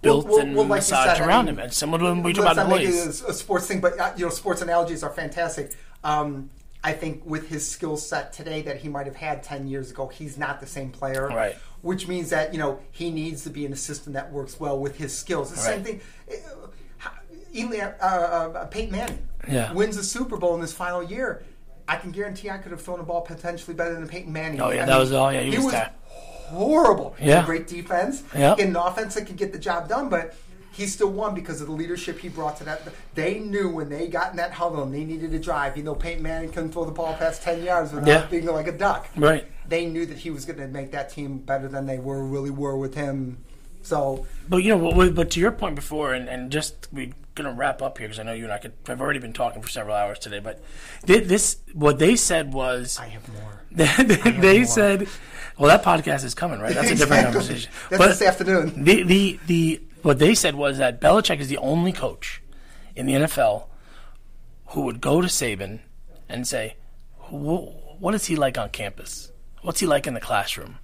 [0.00, 1.60] built well, and well, like massaged said, I around mean, him.
[1.60, 3.22] And similar to when we talk about not make it employees.
[3.22, 5.72] a, a sports thing, but uh, you know, sports analogies are fantastic.
[6.04, 6.50] Um,
[6.84, 10.08] I think with his skill set today that he might have had ten years ago,
[10.08, 11.28] he's not the same player.
[11.28, 11.56] Right.
[11.82, 14.78] Which means that you know he needs to be in a system that works well
[14.78, 15.50] with his skills.
[15.50, 15.84] The same Right.
[15.84, 16.00] thing.
[16.30, 16.66] uh,
[16.98, 17.10] how-
[17.54, 19.72] Eli, uh, uh, Peyton Manning Yeah.
[19.72, 21.42] wins the Super Bowl in his final year.
[21.88, 24.60] I can guarantee I could have thrown a ball potentially better than Peyton Manning.
[24.60, 25.74] Oh, yeah, I that was- oh, yeah, he was was
[26.08, 27.16] horrible.
[27.20, 27.44] Yeah.
[27.44, 28.22] great defense.
[28.34, 28.54] Yeah.
[28.58, 30.34] In an offense that can get the job done, but
[30.72, 32.82] he still won because of the leadership he brought to that.
[33.14, 35.76] They knew when they got in that huddle and they needed to drive.
[35.76, 38.26] You know, Peyton Manning couldn't throw the ball past ten yards without Yeah.
[38.26, 39.08] being like a duck.
[39.16, 39.46] Right.
[39.68, 42.50] They knew that he was going to make that team better than they were really
[42.50, 43.38] were with him.
[43.82, 47.82] So But you know, but, to your point before, and, and just we're gonna wrap
[47.82, 48.74] up here because I know you and I could.
[48.86, 50.62] I've already been talking for several hours today, but
[51.04, 53.62] this what they said was I have more.
[53.72, 53.86] they,
[54.40, 54.66] they more.
[54.66, 55.08] said,
[55.58, 56.74] "Well, that podcast is coming, right?
[56.74, 57.32] That's a different Exactly.
[57.40, 58.84] conversation." That's but this afternoon.
[58.84, 62.42] the the the what they said was that Belichick is the only coach
[62.96, 63.64] in the NFL
[64.68, 65.80] who would go to Saban
[66.28, 66.76] and say,
[67.30, 69.32] "What is he like on campus?
[69.62, 70.78] What's he like in the classroom?"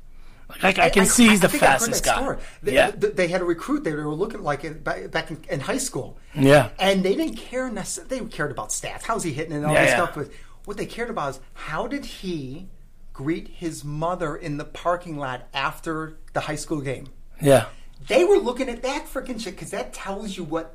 [0.62, 2.36] Like I, I can see he's the I I've fastest guy.
[2.62, 3.84] They, yeah, th- they had a recruit.
[3.84, 6.16] They were looking like back, in, in high school.
[6.34, 8.20] yeah, And they didn't care necessarily.
[8.20, 9.02] They cared about stats.
[9.02, 9.96] How's he hitting and all Yeah, this yeah.
[9.96, 10.14] stuff.
[10.14, 10.30] But
[10.64, 12.68] what they cared about is how did he
[13.12, 17.08] greet his mother in the parking lot after the high school game?
[17.42, 17.66] yeah.
[18.08, 20.74] They were looking at that freaking shit because that tells you what.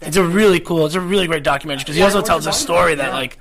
[0.00, 0.86] It's a really cool.
[0.86, 3.38] It's a really great documentary because he also tells a story that like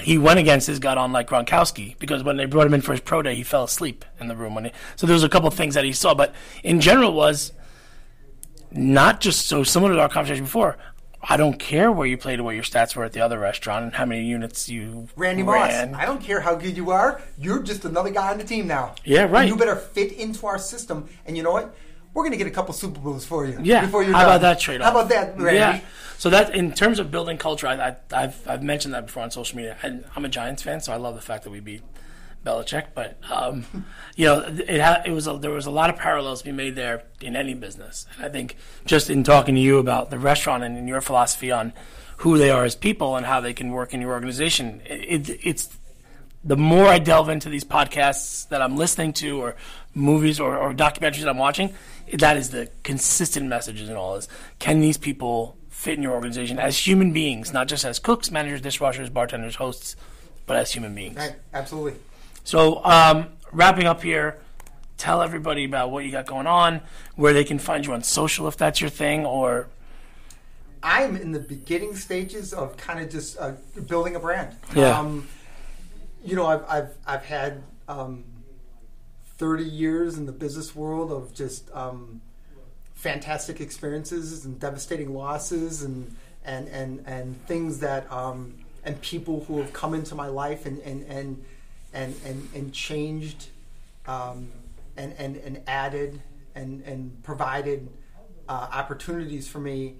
[0.00, 2.92] he went against his gut on like Gronkowski because when they brought him in for
[2.92, 4.72] his pro day, he fell asleep in the room when he.
[4.96, 7.52] So there was a couple things that he saw, but in general was
[8.70, 10.76] not just so similar to our conversation before.
[11.22, 13.84] I don't care where you played or what your stats were at the other restaurant
[13.84, 15.94] and how many units you Randy Moss, ran.
[15.94, 17.20] I don't care how good you are.
[17.36, 18.94] You're just another guy on the team now.
[19.04, 19.46] Yeah, right.
[19.46, 21.08] You better fit into our system.
[21.26, 21.74] And you know what?
[22.12, 23.58] We're going to get a couple Super Bowls for you.
[23.62, 23.82] Yeah.
[23.82, 24.28] Before you're How done.
[24.28, 24.92] about that trade off?
[24.92, 25.58] How about that, Randy?
[25.58, 25.80] Yeah.
[26.18, 29.30] So that in terms of building culture, I, I, I've I've mentioned that before on
[29.30, 29.76] social media.
[29.82, 31.82] And I'm a Giants fan, so I love the fact that we beat
[32.44, 32.88] Belichick.
[32.94, 33.64] But um,
[34.16, 36.52] you know, it ha- it was a, there was a lot of parallels to be
[36.52, 38.06] made there in any business.
[38.16, 41.50] And I think just in talking to you about the restaurant and in your philosophy
[41.50, 41.72] on
[42.18, 45.40] who they are as people and how they can work in your organization, it, it,
[45.42, 45.68] it's
[46.42, 49.56] the more I delve into these podcasts that I'm listening to, or
[49.94, 51.74] movies or, or documentaries that I'm watching,
[52.12, 54.28] that is the consistent messages in all is
[54.58, 58.60] can these people fit in your organization as human beings, not just as cooks, managers,
[58.60, 59.96] dishwashers, bartenders, hosts,
[60.46, 61.16] but as human beings.
[61.16, 61.94] Right, absolutely.
[62.44, 64.38] So, um, wrapping up here,
[64.98, 66.80] tell everybody about what you got going on,
[67.16, 69.68] where they can find you on social if that's your thing, or
[70.82, 73.52] I'm in the beginning stages of kind of just uh,
[73.86, 74.56] building a brand.
[74.74, 74.98] Yeah.
[74.98, 75.28] Um,
[76.24, 78.24] you know, I've I've I've had um,
[79.38, 82.20] 30 years in the business world of just um,
[82.94, 86.14] fantastic experiences and devastating losses and
[86.44, 88.54] and and and things that um,
[88.84, 91.44] and people who have come into my life and and and
[91.92, 93.48] and and, and changed
[94.06, 94.50] um,
[94.96, 96.20] and and and added
[96.54, 97.88] and and provided
[98.48, 99.96] uh, opportunities for me.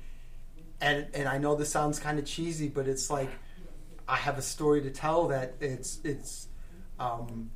[0.81, 3.31] And and I know this sounds kind of cheesy, but it's like
[4.11, 6.49] I have a story to tell that it's it's
[6.99, 7.51] um,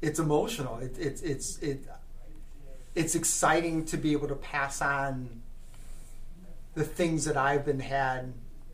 [0.00, 0.78] it's emotional.
[0.78, 1.86] It, it's it's it
[2.94, 5.42] it's exciting to be able to pass on
[6.74, 8.32] the things that I've been had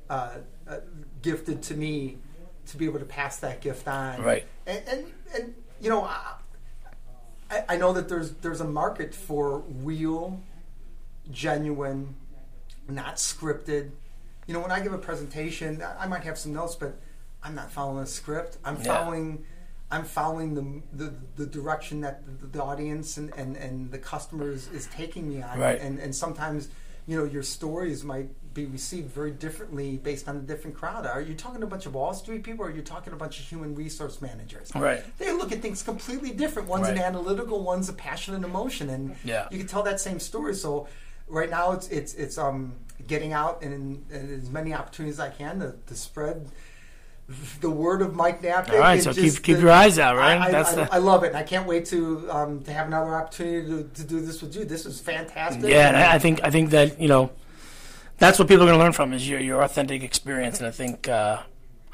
[0.08, 0.36] uh,
[0.68, 0.76] uh,
[1.20, 2.18] gifted to me
[2.66, 4.22] to be able to pass that gift on.
[4.22, 4.46] Right.
[4.66, 6.04] And and, and you know.
[6.04, 6.34] I,
[7.68, 10.38] I- know that there's there's a market for real,
[11.30, 12.14] genuine,
[12.86, 13.90] not scripted.
[14.46, 17.00] You know, when I give a presentation, I I might have some notes, but
[17.42, 18.58] I'm not following a script.
[18.64, 18.82] I'm Yeah.
[18.82, 19.44] following,
[19.90, 24.68] I'm following the the, the direction that the, the audience and, and, and the customers
[24.68, 25.58] is taking me on.
[25.58, 25.80] Right.
[25.80, 26.68] And and sometimes,
[27.06, 31.06] you know, your stories might be received very differently based on a different crowd.
[31.06, 33.16] Are you talking to a bunch of Wall Street people, or are you talking to
[33.16, 34.72] a bunch of human resource managers?
[34.74, 35.02] Right.
[35.18, 36.68] They look at things completely different.
[36.68, 39.46] One's an analytical, one's a passion and emotion, and Yeah.
[39.50, 40.54] you can tell that same story.
[40.54, 40.88] So
[41.28, 42.74] right now it's it's it's um
[43.06, 46.48] getting out and, and as many opportunities as I can to, to spread
[47.60, 48.70] the word of Mike Knapp.
[48.70, 50.38] All right, so keep- keep your eyes out, right?
[50.38, 51.28] I, I, That's I, the- I love it.
[51.28, 54.56] And I can't wait to um, to have another opportunity to, to do this with
[54.56, 54.64] you.
[54.64, 55.64] This is fantastic.
[55.70, 57.30] Yeah, and I think I think that you know
[58.18, 60.70] that's what people are going to learn from is your your authentic experience, and I
[60.70, 61.42] think uh,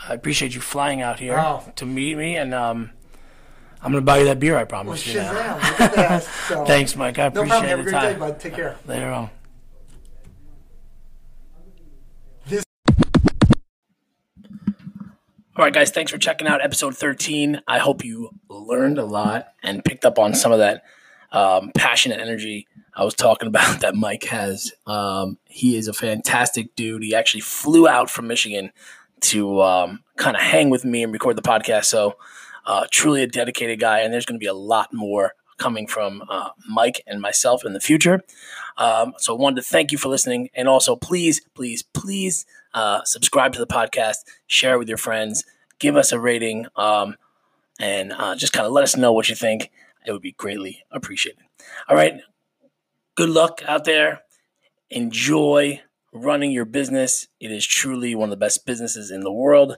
[0.09, 1.65] I appreciate you flying out here Oh.
[1.77, 2.91] to meet me, and um,
[3.83, 4.55] I'm going to buy you that beer.
[4.55, 5.15] I Well, promise you.
[5.21, 5.33] Now.
[5.59, 5.71] Shazam!
[5.71, 6.23] Look at that.
[6.49, 7.19] So, Thanks, Mike.
[7.19, 7.69] I No appreciate problem.
[7.71, 8.19] Have a the great day, time.
[8.21, 8.41] bud.
[8.41, 8.77] Take care.
[8.87, 9.31] Later on.
[15.57, 17.63] All right, guys, thanks for checking out episode 13.
[17.69, 20.83] I hope you learned a lot and picked up on some of that
[21.31, 24.73] um, passion and energy I was talking about that Mike has.
[24.85, 27.05] Um, he is a fantastic dude.
[27.05, 28.73] He actually flew out from Michigan
[29.21, 31.85] to um, kind of hang with me and record the podcast.
[31.85, 32.17] So,
[32.67, 36.25] uh, truly a dedicated guy, and there's going to be a lot more coming from
[36.29, 38.23] uh, Mike and myself in the future.
[38.77, 40.51] Um, so I wanted to thank you for listening.
[40.55, 45.45] And also, please, please, please uh, subscribe to the podcast, share it with your friends,
[45.79, 47.17] give us a rating, um,
[47.79, 49.71] and uh, just kind of let us know what you think.
[50.07, 51.43] It would be greatly appreciated.
[51.89, 52.21] All right.
[53.15, 54.25] Good luck out there
[54.95, 57.27] enjoy running your business.
[57.41, 59.77] It is truly one of the best businesses in the world.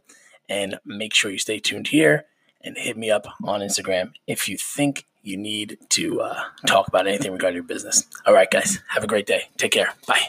[0.48, 2.26] And make sure you stay tuned here
[2.62, 7.06] and hit me up on Instagram if you think you need to uh, talk about
[7.06, 8.06] anything regarding your business.
[8.26, 9.48] All right, guys, have a great day.
[9.56, 9.94] Take care.
[10.06, 10.20] Bye.